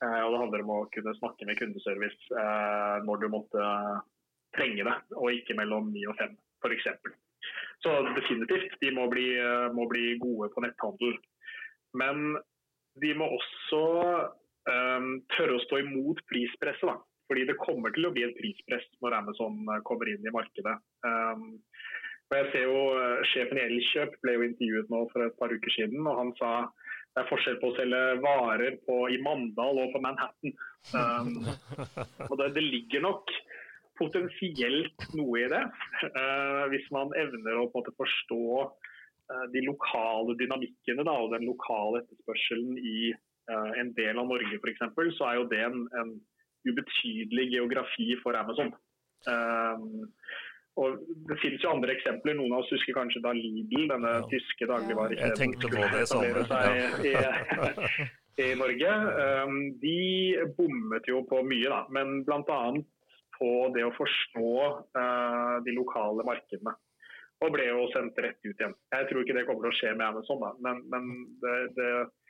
og 0.00 0.30
det 0.32 0.40
handler 0.40 0.62
om 0.64 0.70
å 0.72 0.88
kunne 0.94 1.12
snakke 1.18 1.46
med 1.46 1.58
kundeservice 1.58 2.38
når 3.04 3.20
du 3.20 3.26
måtte 3.34 3.64
trenge 4.56 4.86
det, 4.86 4.96
og 5.16 5.34
ikke 5.34 5.56
mellom 5.58 5.90
ni 5.94 6.06
og 6.10 6.16
fem 6.18 6.36
f.eks. 6.60 6.86
Så 7.80 7.92
definitivt, 8.16 8.74
de 8.82 8.90
må 8.92 9.06
bli, 9.08 9.28
må 9.72 9.86
bli 9.88 10.18
gode 10.20 10.50
på 10.52 10.64
netthandel. 10.64 11.14
Men 11.96 12.34
de 13.00 13.14
må 13.16 13.30
også 13.36 13.84
um, 14.68 15.14
tørre 15.36 15.56
å 15.56 15.62
stå 15.64 15.80
imot 15.80 16.20
prispresset. 16.28 16.84
Da. 16.84 16.98
Fordi 17.30 17.46
det 17.48 17.60
kommer 17.62 17.94
til 17.94 18.08
å 18.08 18.12
bli 18.14 18.26
et 18.26 18.36
prispress 18.36 18.86
når 19.04 19.20
Amazon 19.20 19.62
eh, 19.70 19.82
kommer 19.86 20.08
inn 20.10 20.24
i 20.26 20.34
markedet. 20.34 20.76
Um, 21.06 21.60
og 22.30 22.36
jeg 22.36 22.48
ser 22.52 22.64
jo 22.66 22.80
Sjefen 23.30 23.58
i 23.58 23.66
Elkjøp 23.68 24.16
ble 24.22 24.34
jo 24.36 24.46
intervjuet 24.46 24.90
nå 24.92 25.04
for 25.12 25.24
et 25.24 25.36
par 25.38 25.54
uker 25.54 25.74
siden, 25.74 26.02
og 26.06 26.18
han 26.18 26.34
sa 26.38 26.50
det 27.10 27.24
er 27.24 27.26
forskjell 27.26 27.56
på 27.58 27.72
å 27.72 27.74
selge 27.74 28.00
varer 28.22 28.76
på, 28.86 28.96
i 29.10 29.16
Mandal 29.22 29.80
og 29.82 29.94
på 29.94 30.02
Manhattan. 30.02 30.52
Um, 30.94 31.48
og 32.28 32.36
det, 32.38 32.52
det 32.54 32.62
ligger 32.62 33.02
nok 33.02 33.32
potensielt 34.00 35.08
noe 35.16 35.44
i 35.44 35.48
det. 35.52 35.62
Uh, 36.16 36.64
hvis 36.72 36.86
man 36.94 37.12
evner 37.20 37.60
å 37.60 37.68
forstå 37.72 38.44
uh, 38.64 39.46
de 39.52 39.64
lokale 39.66 40.36
dynamikkene 40.40 41.04
da, 41.06 41.16
og 41.20 41.34
den 41.34 41.48
lokale 41.48 42.02
etterspørselen 42.04 42.78
i 42.80 43.12
uh, 43.12 43.72
en 43.80 43.92
del 43.98 44.20
av 44.20 44.30
Norge 44.30 44.60
f.eks., 44.60 44.86
så 45.18 45.30
er 45.30 45.40
jo 45.40 45.48
det 45.52 45.64
en, 45.68 45.82
en, 46.00 46.14
ubetydelig 46.68 47.46
geografi 47.54 48.10
for 48.20 48.36
Amazon. 48.36 48.68
og 50.76 50.98
Det 51.30 51.38
finnes 51.40 51.62
jo 51.64 51.70
andre 51.70 51.94
eksempler. 51.94 52.34
Noen 52.36 52.52
av 52.52 52.60
oss 52.60 52.74
husker 52.74 52.98
kanskje 52.98 53.22
da 53.24 53.32
Lidl, 53.32 53.86
denne 53.88 54.10
ja. 54.18 54.26
tyske 54.28 54.68
dagligvarekjeden, 54.68 55.32
Jeg 55.32 55.38
tenkte 55.40 55.70
på 55.72 55.86
det 55.94 56.02
samme. 56.10 56.44
Seg 56.50 57.08
i, 57.08 57.14
i, 58.44 58.50
Norge. 58.60 58.92
Um, 59.48 59.56
de 59.80 59.96
bommet 60.58 61.08
jo 61.08 61.24
på 61.32 61.40
mye, 61.48 61.72
da. 61.72 61.80
Men 61.96 62.20
bl.a 62.28 62.60
på 63.40 63.50
det 63.74 63.84
å 63.86 63.96
forstå 63.96 64.52
uh, 65.00 65.56
de 65.66 65.74
lokale 65.76 66.26
markedene. 66.28 66.76
Og 67.40 67.52
ble 67.54 67.70
jo 67.70 67.86
sendt 67.94 68.18
rett 68.20 68.40
ut 68.44 68.52
igjen. 68.52 68.74
Jeg 68.92 69.06
tror 69.08 69.22
ikke 69.22 69.36
det 69.38 69.46
kommer 69.48 69.64
til 69.64 69.72
å 69.72 69.78
skje 69.78 69.92
med 69.96 70.06
Amazon, 70.10 70.42
da. 70.44 70.50
men, 70.66 70.82
men 70.92 71.06
det, 71.40 71.54
det, 71.78 71.92
uh, 72.04 72.20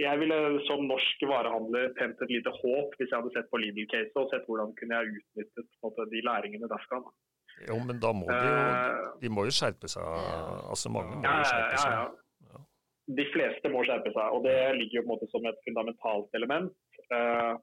jeg 0.00 0.20
ville 0.22 0.38
som 0.68 0.86
norsk 0.88 1.26
varehandler 1.28 1.92
tent 1.98 2.20
et 2.24 2.32
lite 2.32 2.52
håp 2.62 2.96
hvis 2.96 3.10
jeg 3.10 3.18
hadde 3.18 3.34
sett 3.34 3.50
på 3.52 3.60
Lidl-caset 3.60 4.16
og 4.16 4.32
sett 4.32 4.48
hvordan 4.48 4.72
kunne 4.78 5.00
jeg 5.00 5.20
utnyttet 5.20 5.68
måte, 5.84 6.08
de 6.12 6.24
læringene 6.24 6.70
derfra. 6.70 7.02
Da. 7.04 7.12
Jo, 7.68 7.78
men 7.84 8.00
da 8.02 8.12
må 8.16 8.26
de 8.26 8.38
jo, 8.38 8.54
eh, 8.56 9.10
de 9.22 9.30
må 9.32 9.46
jo 9.46 9.54
skjerpe 9.54 9.90
seg. 9.90 10.06
Altså 10.72 10.92
mange 10.92 11.18
må 11.18 11.26
jo 11.26 11.48
skjerpe 11.50 11.82
seg. 11.82 11.92
Ja, 11.92 12.06
ja, 12.06 12.54
ja. 12.54 12.62
De 13.18 13.26
fleste 13.34 13.72
må 13.72 13.82
skjerpe 13.86 14.14
seg, 14.14 14.36
og 14.36 14.46
det 14.46 14.56
ligger 14.78 15.00
jo 15.00 15.04
på 15.04 15.08
en 15.08 15.12
måte 15.14 15.28
som 15.34 15.46
et 15.50 15.60
fundamentalt 15.66 16.38
element. 16.38 16.72
Uh, 17.12 17.54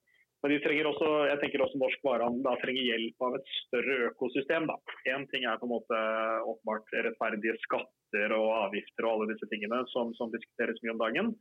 men 0.41 0.53
de 0.53 0.59
trenger 0.63 0.87
også, 0.87 1.07
jeg 1.27 1.39
tenker 1.41 1.61
også 1.65 1.79
norsk 1.81 2.05
varehandel 2.07 2.59
trenger 2.61 2.85
hjelp 2.87 3.25
av 3.27 3.33
et 3.39 3.49
større 3.65 3.95
økosystem. 4.09 4.69
Én 5.11 5.25
ting 5.33 5.43
er 5.43 5.59
på 5.59 5.67
en 5.67 5.73
måte 5.73 5.99
åpenbart 6.47 6.93
rettferdige 6.95 7.57
skatter 7.65 8.35
og 8.37 8.47
avgifter 8.69 9.05
og 9.05 9.11
alle 9.11 9.33
disse 9.33 9.49
tingene 9.51 9.81
som, 9.91 10.13
som 10.17 10.31
diskuteres 10.31 10.79
mye 10.81 10.95
om 10.95 11.01
dagen. 11.03 11.33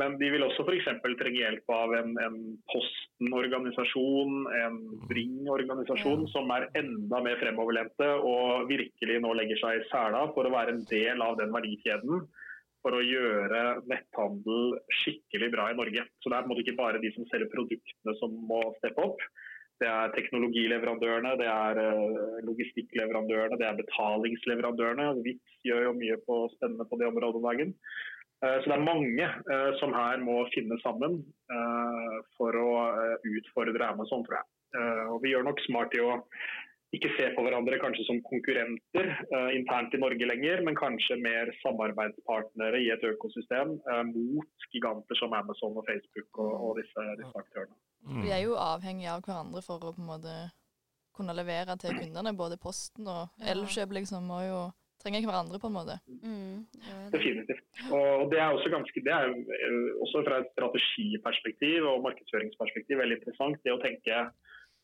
Men 0.00 0.16
de 0.22 0.32
vil 0.32 0.46
også 0.46 0.64
f.eks. 0.64 0.88
trenge 1.04 1.42
hjelp 1.42 1.76
av 1.76 1.92
en, 2.00 2.16
en 2.24 2.40
Posten-organisasjon, 2.72 4.40
en 4.62 4.80
Bring-organisasjon, 5.12 6.24
som 6.32 6.48
er 6.56 6.70
enda 6.80 7.20
mer 7.24 7.38
fremoverlente 7.42 8.10
og 8.24 8.72
virkelig 8.72 9.20
nå 9.24 9.36
legger 9.36 9.60
seg 9.60 9.82
i 9.82 9.88
sela 9.92 10.24
for 10.32 10.48
å 10.48 10.56
være 10.56 10.78
en 10.78 10.86
del 10.88 11.20
av 11.20 11.36
den 11.36 11.52
verdikjeden 11.52 12.24
for 12.84 12.94
å 12.96 13.04
gjøre 13.04 13.62
netthandel 13.90 14.74
skikkelig 15.00 15.50
bra 15.54 15.68
i 15.72 15.76
Norge. 15.78 16.04
Så 16.22 16.30
Det 16.30 16.38
er 16.38 16.62
ikke 16.62 16.78
bare 16.78 17.02
de 17.02 17.12
som 17.14 17.26
selger 17.30 17.50
produktene 17.52 18.14
som 18.20 18.34
må 18.50 18.62
steppe 18.78 19.04
opp. 19.04 19.22
Det 19.78 19.86
er 19.86 20.10
teknologileverandørene, 20.14 21.36
det 21.38 21.46
er 21.46 21.78
eh, 21.78 22.38
logistikkleverandørene, 22.48 23.58
det 23.60 23.66
er 23.68 23.78
betalingsleverandørene. 23.78 25.10
Vits 25.22 25.58
gjør 25.66 25.84
jo 25.88 25.98
mye 26.00 26.16
på, 26.26 26.38
spennende 26.56 26.86
på 26.90 26.98
det 26.98 27.06
området 27.06 27.38
om 27.38 27.46
dagen. 27.46 27.74
Eh, 28.42 28.56
så 28.58 28.72
det 28.72 28.74
er 28.74 28.86
mange 28.88 29.28
eh, 29.28 29.70
som 29.78 29.94
her 29.94 30.18
må 30.22 30.40
finne 30.54 30.78
sammen 30.82 31.20
for 32.36 32.54
å 32.58 32.70
utfordre 33.24 33.86
Amazon, 33.86 34.24
tror 34.26 34.40
jeg. 34.40 34.48
Og 35.14 35.22
vi 35.22 35.30
gjør 35.32 35.46
nok 35.46 35.62
smart 35.64 35.94
i 35.96 36.02
å 36.04 36.18
ikke 36.96 37.10
se 37.18 37.26
på 37.36 37.42
hverandre 37.44 37.76
kanskje 37.82 38.06
som 38.06 38.20
konkurrenter 38.24 39.10
uh, 39.28 39.50
internt 39.52 39.92
i 39.92 40.00
Norge 40.00 40.28
lenger, 40.30 40.62
men 40.64 40.78
kanskje 40.78 41.18
mer 41.20 41.50
samarbeidspartnere 41.60 42.80
i 42.80 42.88
et 42.94 43.04
økosystem 43.04 43.74
uh, 43.90 44.04
mot 44.08 44.68
giganter 44.72 45.20
som 45.20 45.36
Amazon 45.36 45.76
og 45.76 45.84
Facebook 45.88 46.40
og, 46.40 46.54
og 46.54 46.80
disse, 46.80 47.04
disse, 47.20 47.34
aktørene. 47.44 47.76
Mm. 48.08 48.22
Vi 48.24 48.32
er 48.32 48.42
jo 48.46 48.56
avhengige 48.56 49.12
av 49.12 49.26
hverandre 49.26 49.64
for 49.66 49.84
å 49.84 49.92
på 49.92 50.00
en 50.00 50.10
måte 50.14 50.38
kunne 51.18 51.36
levere 51.36 51.76
til 51.82 51.96
kundene. 51.98 52.36
Både 52.38 52.60
Posten 52.62 53.08
og 53.10 53.46
Elkjøp 53.52 53.96
liksom, 53.98 54.28
må 54.30 54.42
jo 54.46 54.60
trenger 55.02 55.26
hverandre 55.28 55.60
på 55.62 55.68
en 55.70 55.76
måte. 55.76 55.96
Mm, 56.08 56.64
Definitivt. 57.12 57.64
Og 57.94 58.30
det 58.32 58.40
er 58.42 58.50
også 58.50 58.70
ganske, 58.72 59.02
det 59.06 59.14
er 59.14 59.30
eh, 59.30 59.90
også 60.04 60.24
fra 60.26 60.40
et 60.42 60.50
strategiperspektiv 60.56 61.86
og 61.90 62.04
markedsføringsperspektiv 62.06 62.98
veldig 63.02 63.20
interessant. 63.20 63.60
Det 63.64 63.74
å 63.74 63.82
tenke 63.82 64.24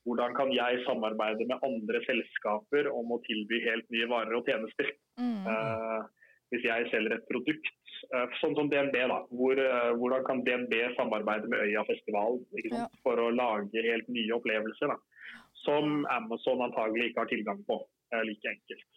hvordan 0.04 0.34
kan 0.36 0.52
jeg 0.52 0.82
samarbeide 0.84 1.46
med 1.48 1.62
andre 1.64 2.00
selskaper 2.04 2.90
om 2.92 3.14
å 3.14 3.22
tilby 3.24 3.60
helt 3.64 3.86
nye 3.94 4.08
varer 4.10 4.36
og 4.36 4.48
tjenester. 4.48 4.90
Mm. 5.20 5.46
Uh, 5.48 6.04
hvis 6.52 6.66
jeg 6.66 6.90
selger 6.92 7.16
et 7.16 7.24
produkt, 7.30 7.70
uh, 8.12 8.26
sånn 8.42 8.56
som 8.58 8.68
DNB, 8.72 8.98
da, 9.10 9.22
hvor, 9.32 9.56
uh, 9.58 9.92
hvordan 10.00 10.26
kan 10.28 10.42
DNB 10.44 10.76
samarbeide 10.98 11.48
med 11.48 11.64
Øya 11.64 11.86
festival 11.88 12.38
ja. 12.68 12.84
for 13.06 13.20
å 13.20 13.30
lage 13.32 13.86
helt 13.88 14.10
nye 14.12 14.36
opplevelser? 14.36 14.92
Da, 14.92 15.32
som 15.64 16.04
Amazon 16.12 16.66
antagelig 16.66 17.10
ikke 17.10 17.24
har 17.24 17.32
tilgang 17.32 17.64
på 17.64 17.80
like 18.28 18.46
enkelt. 18.46 18.90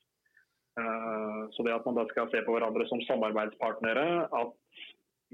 Så 1.56 1.64
det 1.66 1.72
at 1.74 1.86
man 1.88 1.96
da 1.98 2.04
skal 2.12 2.28
se 2.30 2.42
på 2.46 2.54
hverandre 2.54 2.84
som 2.86 3.00
samarbeidspartnere, 3.08 4.04
at 4.28 4.84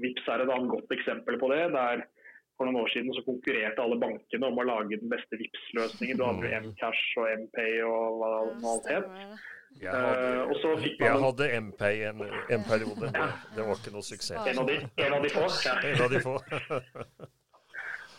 Vips 0.00 0.28
er 0.30 0.44
et 0.44 0.52
annet 0.54 0.70
godt 0.70 0.94
eksempel 0.94 1.36
på 1.42 1.50
det. 1.52 1.66
der 1.74 2.04
for 2.64 2.72
noen 2.72 2.84
år 2.84 2.92
siden 2.94 3.12
så 3.14 3.22
konkurrerte 3.26 3.82
alle 3.84 3.98
bankene 4.00 4.48
om 4.48 4.60
å 4.60 4.64
lage 4.64 4.96
den 5.00 5.10
beste 5.12 5.36
Vipps-løsningen. 5.40 6.16
Du 6.16 6.24
hadde 6.24 6.48
jo 6.48 6.60
mm. 6.62 6.70
Mcash 6.70 7.18
og 7.20 7.44
Mpay 7.44 7.76
og 7.84 8.22
hva 8.22 8.30
alt 8.72 8.88
het. 8.88 9.12
Jeg 9.82 9.90
hadde, 9.90 10.48
uh, 10.48 10.84
jeg 11.02 11.22
hadde 11.26 11.48
Mpay 11.68 12.04
en, 12.08 12.26
en 12.56 12.66
periode. 12.68 13.12
Det, 13.12 13.30
det, 13.56 13.68
var 13.68 13.80
ikke 13.80 13.94
noe 13.96 14.06
suksess. 14.06 14.38
En 14.48 14.62
av 14.62 14.70
de, 14.70 14.80
en 15.04 15.16
av 15.18 15.24
de 15.26 15.32
få. 15.34 15.46
Ja. 15.66 15.78
En 15.90 16.04
av 16.06 16.14
de 16.14 16.24
få. 16.24 16.38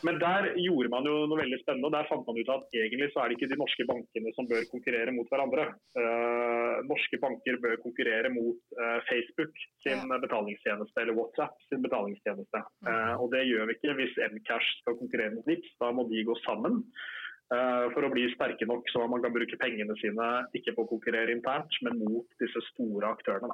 Men 0.05 0.19
der 0.21 0.51
gjorde 0.59 0.91
man 0.93 1.07
jo 1.07 1.15
noe 1.29 1.39
veldig 1.39 1.57
spennende. 1.61 1.89
og 1.89 1.95
Der 1.95 2.07
fant 2.09 2.27
man 2.27 2.37
ut 2.37 2.51
at 2.53 2.77
egentlig 2.77 3.09
så 3.13 3.23
er 3.23 3.31
det 3.31 3.37
ikke 3.37 3.49
de 3.51 3.59
norske 3.61 3.87
bankene 3.89 4.33
som 4.37 4.49
bør 4.49 4.67
konkurrere 4.69 5.13
mot 5.15 5.29
hverandre. 5.31 5.65
Uh, 5.97 6.77
norske 6.89 7.19
banker 7.23 7.57
bør 7.63 7.77
konkurrere 7.83 8.31
mot 8.33 8.59
uh, 8.77 8.99
Facebook 9.09 9.53
sin 9.85 10.03
ja. 10.03 10.19
betalingstjeneste 10.21 11.03
eller 11.03 11.17
WhatsApp 11.17 11.67
sin 11.69 11.83
betalingstjeneste. 11.85 12.63
Uh, 12.85 13.15
og 13.17 13.31
Det 13.33 13.45
gjør 13.49 13.69
vi 13.69 13.77
ikke 13.79 13.97
hvis 14.01 14.17
Mcash 14.35 14.81
skal 14.81 14.99
konkurrere 15.01 15.35
mot 15.37 15.49
Vipps. 15.49 15.73
Da 15.81 15.91
må 15.95 16.07
de 16.11 16.25
gå 16.27 16.37
sammen. 16.45 16.83
for 17.93 18.01
å 18.01 18.07
bli 18.09 18.23
sterke 18.31 18.65
nok 18.65 18.87
så 18.89 19.03
man 19.05 19.21
kan 19.21 19.33
bruke 19.35 19.57
pengene 19.61 19.93
sine 19.99 20.29
ikke 20.57 20.73
på 20.73 20.81
å 20.81 20.87
konkurrere 20.89 21.29
internt, 21.29 21.77
men 21.85 21.99
mot 22.01 22.25
disse 22.41 22.63
store 22.71 23.11
aktørene. 23.13 23.53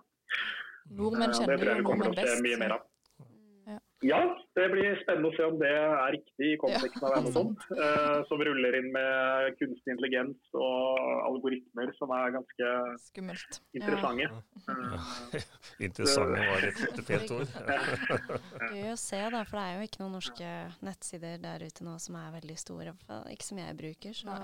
Nordmenn 0.96 1.36
kjenner 1.36 1.60
jo 1.60 1.76
nordmenn 1.84 2.16
best. 2.16 2.40
Mye 2.46 2.62
mer 2.62 2.78
av. 2.78 2.88
Ja, 4.02 4.20
det 4.58 4.64
blir 4.74 4.96
spennende 5.04 5.30
å 5.30 5.34
se 5.36 5.46
om 5.46 5.58
det 5.62 5.70
er 5.70 6.14
riktig 6.16 6.48
i 6.56 6.58
konteksten 6.62 7.04
av 7.06 7.18
Amazon. 7.20 7.52
Uh, 7.70 8.22
som 8.30 8.42
ruller 8.42 8.78
inn 8.80 8.88
med 8.96 9.58
kunstig 9.60 9.94
intelligens 9.94 10.56
og 10.58 11.02
algoritmer 11.28 11.92
som 12.00 12.14
er 12.18 12.34
ganske 12.34 12.72
Skummelt. 13.06 13.62
interessante. 13.78 14.26
Ja. 14.26 14.42
Uh, 14.72 15.38
interessante 15.84 16.42
var 16.48 16.66
et 16.66 16.80
fint 17.08 17.32
ord. 17.36 17.54
Gøy 18.76 18.90
å 18.92 18.98
se, 19.00 19.20
da, 19.34 19.44
for 19.48 19.58
det 19.58 19.64
er 19.64 19.78
jo 19.78 19.88
ikke 19.88 20.02
noen 20.02 20.18
norske 20.18 20.50
nettsider 20.86 21.38
der 21.44 21.66
ute 21.66 21.86
nå 21.86 21.96
som 22.02 22.18
er 22.20 22.34
veldig 22.36 22.58
store. 22.62 22.96
Ikke 23.34 23.48
som 23.52 23.62
jeg 23.62 23.78
bruker. 23.84 24.18
så... 24.24 24.40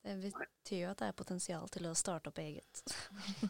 Det 0.00 0.14
betyr 0.22 0.78
jo 0.78 0.90
at 0.94 1.02
det 1.02 1.10
er 1.10 1.16
potensial 1.16 1.66
til 1.68 1.84
å 1.90 1.92
starte 1.98 2.30
opp 2.32 2.38
eget. 2.40 2.80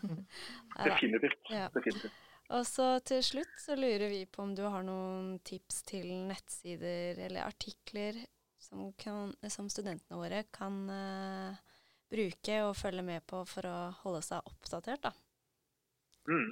Definitivt. 0.88 1.38
Ja. 1.52 1.68
Definitivt. 1.76 2.16
Og 2.50 2.66
så 2.66 2.86
til 3.06 3.22
slutt 3.22 3.52
så 3.62 3.76
lurer 3.78 4.08
vi 4.10 4.24
på 4.26 4.42
om 4.42 4.54
du 4.58 4.64
har 4.66 4.82
noen 4.82 5.36
tips 5.46 5.84
til 5.86 6.08
nettsider 6.26 7.20
eller 7.28 7.46
artikler 7.46 8.18
som, 8.58 8.88
kan, 8.98 9.30
som 9.48 9.68
studentene 9.70 10.18
våre 10.18 10.42
kan 10.52 10.80
uh, 10.90 11.60
bruke 12.10 12.56
og 12.66 12.74
følge 12.78 13.04
med 13.06 13.22
på 13.30 13.44
for 13.48 13.68
å 13.70 13.76
holde 14.02 14.22
seg 14.26 14.50
oppdatert, 14.50 15.06
da. 15.06 15.14
Mm. 16.30 16.50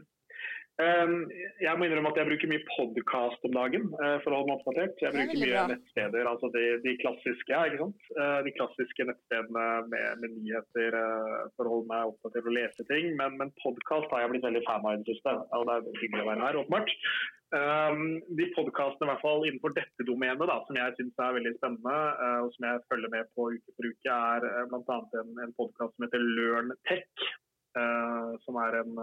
Ehm, 0.78 1.24
jeg 1.58 1.74
må 1.74 1.88
innrømme 1.88 2.12
at 2.12 2.18
jeg 2.20 2.28
bruker 2.28 2.50
mye 2.52 2.62
podkast 2.70 3.46
om 3.48 3.54
dagen 3.56 3.88
eh, 3.98 4.18
for 4.22 4.30
å 4.30 4.36
holde 4.38 4.50
meg 4.52 4.60
oppdatert. 4.60 5.00
Jeg 5.02 5.14
bruker 5.16 5.40
mye 5.40 5.48
bra. 5.50 5.62
nettsteder, 5.72 6.28
altså 6.30 6.50
de, 6.54 6.62
de 6.84 6.92
klassiske 7.00 7.50
ja, 7.50 7.64
sant? 7.80 8.04
de 8.46 8.52
klassiske 8.54 9.06
nettstedene 9.08 9.64
med, 9.90 10.22
med, 10.22 10.36
nyheter 10.36 10.98
eh, 11.00 11.40
for 11.56 11.66
å 11.66 11.72
holde 11.72 11.90
meg 11.90 12.12
oppdatert 12.12 12.46
og 12.46 12.54
lese 12.54 12.86
ting. 12.92 13.10
Men, 13.18 13.34
men 13.40 13.50
podkast 13.64 14.14
har 14.14 14.22
jeg 14.22 14.30
blitt 14.36 14.46
veldig 14.46 14.62
fan 14.68 14.86
av 14.86 14.94
i 14.94 15.00
det 15.02 15.16
siste, 15.16 15.34
og 15.58 15.66
det 15.66 15.74
er 15.74 15.98
hyggelig 16.04 16.22
å 16.22 16.28
være 16.30 16.46
her, 16.46 16.60
åpenbart. 16.62 16.94
Um, 17.48 18.02
de 18.36 18.44
podkastene 18.52 19.08
i 19.08 19.10
hvert 19.14 19.22
fall 19.24 19.46
innenfor 19.48 19.72
dette 19.72 20.04
domenet 20.06 20.50
da, 20.50 20.60
som 20.68 20.78
jeg 20.78 20.94
syns 20.98 21.22
er 21.24 21.36
veldig 21.40 21.54
spennende, 21.56 21.98
og 22.44 22.52
som 22.54 22.68
jeg 22.68 22.84
følger 22.92 23.14
med 23.16 23.30
på 23.34 23.48
uke 23.56 23.74
for 23.74 23.88
uke, 23.88 24.22
er 24.36 24.48
bl.a. 24.70 25.00
en, 25.24 25.34
en 25.42 25.58
podkast 25.58 25.96
som 25.96 26.06
heter 26.06 26.22
Learn 26.22 26.70
Tech. 26.86 27.28
Som 28.44 28.58
er 28.60 28.80
en 28.82 28.94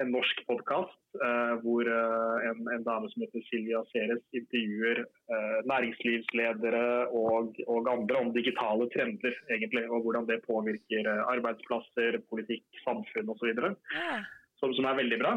en 0.00 0.10
norsk 0.14 0.40
podkast 0.48 1.20
eh, 1.24 1.54
hvor 1.64 1.88
eh, 1.88 2.48
en, 2.48 2.60
en, 2.74 2.84
dame 2.86 3.10
som 3.12 3.24
heter 3.24 3.44
Silja 3.48 3.82
Ceres 3.92 4.22
intervjuer 4.36 5.02
eh, 5.04 5.58
næringslivsledere 5.68 6.84
og, 7.20 7.60
og, 7.66 7.90
andre 7.92 8.20
om 8.24 8.32
digitale 8.34 8.88
trender, 8.94 9.36
egentlig, 9.52 9.86
og 9.90 10.04
hvordan 10.06 10.28
det 10.30 10.40
påvirker 10.46 11.08
eh, 11.12 11.24
arbeidsplasser, 11.34 12.20
politikk, 12.32 12.64
samfunn 12.84 13.32
osv. 13.34 13.52
Ja. 13.96 14.20
Som, 14.60 14.74
som 14.76 14.84
er 14.84 14.98
veldig 14.98 15.16
bra. 15.22 15.30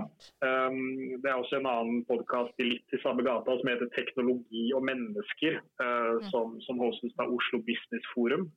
Um, 0.44 0.80
det 1.24 1.30
er 1.32 1.38
også 1.40 1.62
en 1.62 1.68
annen 1.72 2.02
podkast 2.10 2.58
litt 2.60 2.92
i 2.92 3.00
samme 3.00 3.24
gata 3.24 3.56
som 3.56 3.70
heter 3.72 3.88
'Teknologi 3.96 4.66
og 4.76 4.84
mennesker', 4.84 5.62
uh, 5.80 6.18
mm. 6.20 6.26
som, 6.28 6.58
som 6.66 6.82
hostes 6.84 7.16
av 7.24 7.32
Oslo 7.32 7.62
Business 7.64 8.04
Forum 8.12 8.50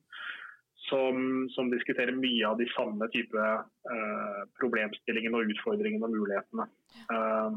som, 0.89 1.49
som, 1.55 1.69
diskuterer 1.71 2.11
mye 2.15 2.47
av 2.47 2.57
de 2.59 2.67
samme 2.73 3.07
type 3.13 3.37
uh, 3.37 4.41
problemstillingene 4.59 5.37
og 5.37 5.45
utfordringene 5.53 6.05
og 6.07 6.11
mulighetene. 6.15 6.65
Uh, 7.11 7.51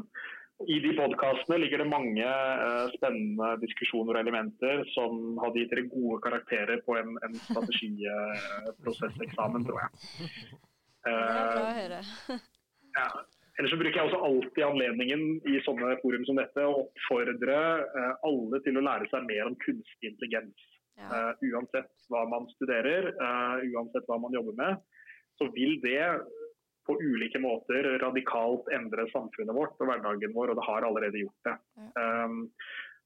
I 0.71 0.79
de 0.83 0.91
podkastene 0.97 1.61
ligger 1.63 1.77
det 1.81 1.89
mange 1.91 2.27
uh, 2.27 2.87
spennende 2.95 3.47
diskusjoner 3.63 4.13
og 4.15 4.21
elementer 4.23 4.75
som 4.95 5.11
hadde 5.43 5.59
gitt 5.63 5.71
dere 5.73 5.93
gode 5.93 6.17
karakterer 6.25 6.77
på 6.87 6.91
en, 7.01 7.09
en 7.25 7.33
strategiprosesseksamen, 7.49 9.61
tror 9.67 9.79
jeg. 9.85 9.91
det 11.05 11.11
er 11.11 11.15
bra 11.51 11.63
å 11.67 11.79
høre. 11.81 11.99
ja. 12.99 13.07
Ellers 13.59 13.71
så 13.73 13.77
bruker 13.77 13.97
jeg 13.99 14.07
også 14.07 14.25
alltid 14.25 14.63
anledningen 14.63 15.21
i 15.51 15.53
sånne 15.65 15.99
forum 16.01 16.23
som 16.25 16.37
dette 16.39 16.61
å 16.65 16.79
oppfordre 16.85 17.57
alle 18.25 18.57
til 18.65 18.75
å 18.79 18.85
lære 18.87 19.05
seg 19.11 19.21
mer 19.27 19.43
om 19.49 19.55
kunstig 19.61 20.07
intelligens. 20.07 20.59
Ja. 20.99 21.07
Uh, 21.11 21.45
uansett 21.51 21.91
hva 22.11 22.25
man 22.29 22.47
studerer, 22.57 23.13
uh, 23.21 23.63
uansett 23.71 24.07
hva 24.09 24.19
man 24.21 24.35
jobber 24.35 24.57
med, 24.59 24.81
så 25.39 25.47
vil 25.55 25.79
det 25.83 26.03
på 26.87 26.97
ulike 27.01 27.39
måter 27.39 27.87
radikalt 28.01 28.69
endre 28.75 29.07
samfunnet 29.13 29.55
vårt 29.55 29.81
og 29.81 29.89
hverdagen 29.89 30.33
vår, 30.35 30.51
og 30.51 30.57
det 30.59 30.67
har 30.67 30.87
allerede 30.87 31.21
gjort 31.23 31.49
det. 31.49 31.57
Ja. 31.77 32.07
Um, 32.25 32.47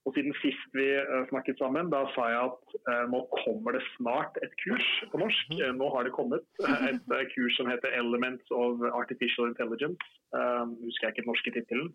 og 0.06 0.14
Siden 0.14 0.36
sist 0.38 0.76
vi 0.78 0.86
uh, 1.02 1.24
snakket 1.32 1.58
sammen, 1.58 1.90
da 1.90 2.04
sa 2.14 2.28
jeg 2.30 2.42
at 2.52 2.76
uh, 2.92 3.06
nå 3.10 3.24
kommer 3.42 3.74
det 3.74 3.82
snart 3.96 4.38
et 4.46 4.54
kurs 4.62 4.90
på 5.10 5.22
norsk. 5.22 5.56
Uh, 5.58 5.72
nå 5.74 5.90
har 5.96 6.06
det 6.06 6.14
kommet 6.14 6.46
et 6.92 7.34
kurs 7.34 7.58
som 7.58 7.72
heter 7.72 7.90
'Elements 7.90 8.54
of 8.54 8.86
Artificial 8.94 9.50
Intelligence'. 9.50 10.06
husker 10.86 11.08
jeg 11.08 11.14
ikke 11.14 11.26
den 11.26 11.32
norske 11.34 11.52
tittelen. 11.58 11.90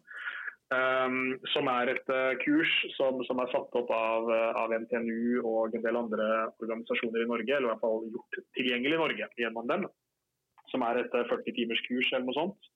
Um, 0.70 1.33
som 1.50 1.66
er 1.66 1.90
et 1.90 2.11
uh, 2.14 2.37
kurs 2.44 2.70
som, 2.94 3.16
som, 3.26 3.40
er 3.42 3.48
satt 3.50 3.72
opp 3.74 3.88
av, 3.90 4.28
uh, 4.30 4.52
av, 4.54 4.70
NTNU 4.85 5.40
og 5.42 5.74
en 5.74 5.83
del 5.83 5.96
andre 5.98 6.26
organisasjoner 6.62 7.24
i 7.24 7.26
Norge, 7.26 7.56
eller 7.56 7.66
i 7.66 7.70
hvert 7.72 7.83
fall 7.83 8.06
gjort 8.06 8.38
tilgjengelig 8.54 8.94
i 8.94 9.00
Norge 9.00 9.28
gjennom 9.42 9.66
dem. 9.66 9.88
Som 10.70 10.87
er 10.87 11.02
et 11.02 11.16
uh, 11.18 11.26
40 11.26 11.56
timers 11.56 11.83
kurs 11.88 12.12
eller 12.12 12.28
noe 12.28 12.38
sånt. 12.38 12.70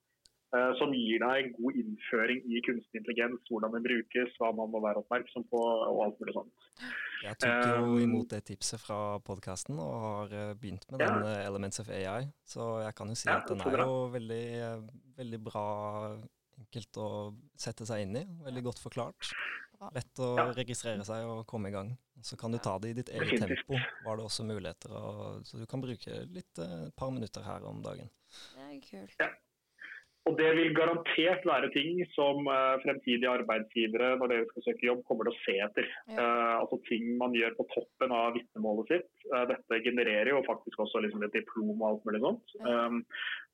som 0.79 0.93
gir 0.95 1.19
deg 1.19 1.39
en 1.41 1.49
god 1.57 1.79
innføring 1.81 2.45
i 2.47 2.61
kunstig 2.63 3.01
intelligens, 3.01 3.41
hvordan 3.51 3.73
den 3.75 3.83
brukes, 3.83 4.37
hva 4.39 4.53
man 4.55 4.71
må 4.71 4.79
være 4.85 5.01
oppmerksom 5.01 5.43
på 5.51 5.59
og 5.59 6.03
alt 6.05 6.21
mulig 6.23 6.35
sånt. 6.37 6.69
Jeg 7.25 7.41
tok 7.43 7.65
jo 7.73 7.89
um, 7.89 7.97
imot 8.05 8.31
det 8.31 8.45
tipset 8.53 8.79
fra 8.79 9.19
podkasten 9.27 9.81
og 9.83 9.97
har 10.05 10.55
begynt 10.61 10.87
med 10.93 11.03
ja. 11.03 11.11
den 11.11 11.43
Elements 11.49 11.83
of 11.83 11.91
AI. 11.91 12.29
Så 12.47 12.69
jeg 12.85 12.95
kan 12.95 13.11
jo 13.11 13.19
si 13.19 13.27
ja, 13.27 13.41
at 13.41 13.51
den 13.51 13.67
er 13.67 13.83
jo 13.83 13.99
veldig, 14.15 14.47
veldig 15.19 15.43
bra 15.51 15.67
enkelt 16.65 16.99
å 17.01 17.09
sette 17.61 17.87
seg 17.89 18.07
inn 18.07 18.19
i. 18.19 18.25
Veldig 18.49 18.65
godt 18.71 18.83
forklart. 18.83 19.31
Lett 19.93 20.21
å 20.23 20.31
ja. 20.39 20.47
registrere 20.57 21.05
seg 21.05 21.29
og 21.29 21.45
komme 21.51 21.71
i 21.71 21.75
gang. 21.75 21.93
Så 22.25 22.39
kan 22.41 22.55
du 22.55 22.59
ta 22.63 22.77
det 22.81 22.93
i 22.93 22.99
ditt 23.01 23.11
eget 23.13 23.43
tempo. 23.43 23.77
Var 24.07 24.17
det 24.17 24.25
også 24.25 24.47
muligheter, 24.49 24.95
og, 24.97 25.43
så 25.45 25.61
du 25.61 25.67
kan 25.69 25.83
bruke 25.83 26.23
litt 26.31 26.53
et 26.57 26.63
eh, 26.65 26.87
par 26.97 27.13
minutter 27.13 27.45
her 27.45 27.67
om 27.69 27.83
dagen. 27.85 28.09
Det 28.55 28.69
er 28.69 28.79
kult. 28.87 29.19
Ja. 29.21 29.29
Og 30.25 30.39
det 30.39 30.47
vil 30.57 30.71
garantert 30.73 31.43
være 31.45 31.69
ting 31.75 31.99
som 32.15 32.47
uh, 32.49 32.81
fremtidige 32.81 33.29
arbeidsgivere 33.29 34.15
når 34.17 34.31
dere 34.33 34.47
skal 34.49 34.65
søke 34.65 34.87
jobb, 34.87 35.03
kommer 35.05 35.29
til 35.29 35.35
å 35.35 35.41
se 35.43 35.57
etter. 35.67 35.89
Ja. 36.09 36.17
Uh, 36.17 36.53
altså 36.63 36.79
ting 36.89 37.11
man 37.21 37.35
gjør 37.37 37.53
på 37.59 37.67
toppen 37.75 38.15
av 38.17 38.31
vitnemålet 38.39 38.93
sitt. 38.93 39.11
Uh, 39.29 39.43
dette 39.51 39.81
genererer 39.85 40.31
jo 40.33 40.41
faktisk 40.47 40.81
også 40.81 41.03
liksom 41.05 41.27
et 41.27 41.37
diplom 41.37 41.75
og 41.75 41.89
alt 41.91 42.09
mulig 42.09 42.23
sånt. 42.25 42.55
Ja. 42.57 42.87
Um, 42.87 43.03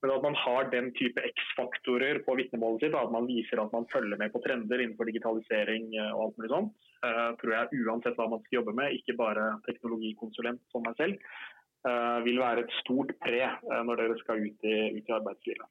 men 0.01 0.13
at 0.15 0.27
man 0.29 0.39
har 0.45 0.71
den 0.71 0.93
type 0.97 1.25
X-faktorer 1.33 2.23
på 2.29 2.37
vitnemålet 2.39 2.87
sitt, 2.87 2.95
at 2.95 3.11
man 3.13 3.27
viser 3.29 3.61
at 3.61 3.75
man 3.75 3.89
følger 3.91 4.23
med 4.23 4.31
på 4.33 4.41
trender 4.47 4.81
innenfor 4.81 5.11
digitalisering 5.11 5.91
og 6.07 6.23
alt 6.23 6.39
mulig 6.39 6.53
sånt, 6.55 6.87
tror 7.43 7.53
jeg 7.53 7.83
uansett 7.83 8.17
hva 8.17 8.31
man 8.33 8.41
skal 8.47 8.61
jobbe 8.63 8.73
med, 8.79 8.97
ikke 8.97 9.19
bare 9.19 9.51
teknologikonsulent 9.67 10.63
som 10.73 10.87
meg 10.87 10.97
selv, 10.97 11.29
vil 12.25 12.41
være 12.41 12.65
et 12.65 12.73
stort 12.79 13.13
pre 13.21 13.43
når 13.85 14.01
dere 14.01 14.17
skal 14.23 14.41
ut 14.41 14.65
i, 14.73 14.79
ut 14.97 15.05
i 15.13 15.17
arbeidslivet. 15.19 15.69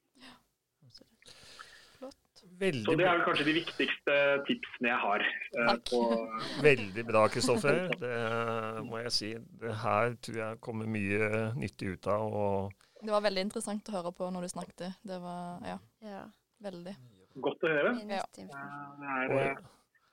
Veldig 2.60 2.84
så 2.84 2.96
det 3.00 3.06
er 3.08 3.22
kanskje 3.24 3.46
de 3.48 3.54
viktigste 3.56 4.16
tipsene 4.48 4.90
jeg 4.90 5.00
har. 5.00 5.24
Uh, 5.56 6.42
Veldig 6.64 7.06
bra, 7.08 7.22
Kristoffer. 7.32 7.86
Det 8.02 8.84
må 8.88 9.00
jeg 9.06 9.14
si. 9.16 9.32
Det 9.62 9.76
her 9.84 10.18
tror 10.26 10.40
jeg 10.42 10.60
kommer 10.66 10.90
mye 10.92 11.30
nyttig 11.56 11.96
ut 11.96 12.12
av. 12.12 12.74
det 13.00 13.16
var 13.16 13.24
veldig 13.24 13.48
interessant 13.48 13.92
å 13.92 13.96
høre 14.00 14.12
på 14.18 14.28
når 14.36 14.48
du 14.48 14.52
snakket. 14.56 14.90
Det 15.08 15.22
var 15.24 15.64
ja, 15.72 15.80
ja. 16.04 16.26
veldig. 16.68 16.98
Godt 17.40 17.64
å 17.64 17.72
høre. 17.78 17.96
Ja. 18.12 18.28
Det 18.36 18.50
er 18.50 19.34
uh, 19.56 19.64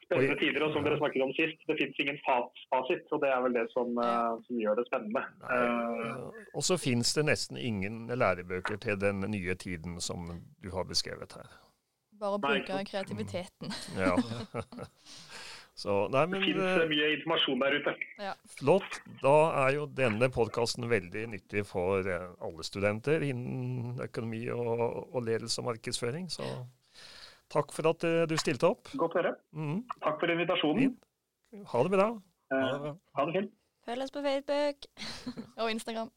spennende 0.07 0.39
tider. 0.39 0.69
Og 0.69 0.79
som 0.79 0.87
dere 0.87 1.03
snakket 1.03 1.27
om 1.27 1.35
sist, 1.41 1.67
det 1.67 1.81
fins 1.83 2.03
ingen 2.07 2.23
fasit. 2.31 3.11
Og 3.11 3.27
det 3.27 3.35
er 3.35 3.43
vel 3.49 3.59
det 3.59 3.67
som, 3.75 3.91
som 4.47 4.63
gjør 4.63 4.79
det 4.79 4.87
spennende. 4.93 5.27
og 6.55 6.63
så 6.71 6.79
fins 6.79 7.17
det 7.19 7.27
nesten 7.27 7.59
ingen 7.59 8.05
lærebøker 8.07 8.79
til 8.87 9.03
den 9.03 9.27
nye 9.35 9.59
tiden 9.59 9.99
som 9.99 10.31
du 10.63 10.71
har 10.79 10.87
beskrevet 10.87 11.41
her. 11.41 11.63
Bare 12.21 12.41
bruke 12.43 12.85
kreativiteten. 12.91 13.75
ja. 13.99 14.15
Så, 15.77 15.93
nei, 16.09 16.23
men, 16.25 16.39
det 16.41 16.47
finnes 16.47 16.71
eh, 16.71 16.87
mye 16.89 17.09
informasjon 17.19 17.59
der 17.61 17.75
ute. 17.77 17.93
Ja. 18.17 18.31
Flott. 18.49 18.95
Da 19.21 19.35
er 19.67 19.75
jo 19.75 19.83
denne 19.99 20.31
podkasten 20.33 20.89
veldig 20.89 21.27
nyttig 21.35 21.67
for 21.69 22.09
eh, 22.09 22.31
alle 22.47 22.65
studenter 22.65 23.21
innen 23.27 24.01
økonomi 24.01 24.41
og, 24.55 24.81
og 25.13 25.19
ledelse 25.27 25.61
og 25.61 25.69
markedsføring. 25.69 26.31
Så 26.33 26.49
takk 27.53 27.77
for 27.77 27.91
at 27.93 28.09
eh, 28.09 28.23
du 28.25 28.33
stilte 28.41 28.73
opp. 28.73 28.89
Godt 28.97 29.19
å 29.19 29.21
høre. 29.21 29.35
Mm. 29.53 29.83
Takk 30.01 30.17
for 30.23 30.33
invitasjonen. 30.33 30.97
Ha 31.75 31.85
det 31.85 31.93
bra. 31.93 32.09
Ha 32.57 32.65
det, 32.87 32.97
ha 33.21 33.29
det 33.29 33.37
fint. 33.37 33.55
Følg 33.87 34.09
oss 34.09 34.17
på 34.17 34.25
Facebook. 34.31 34.91
og 35.61 35.71
Instagram. 35.77 36.11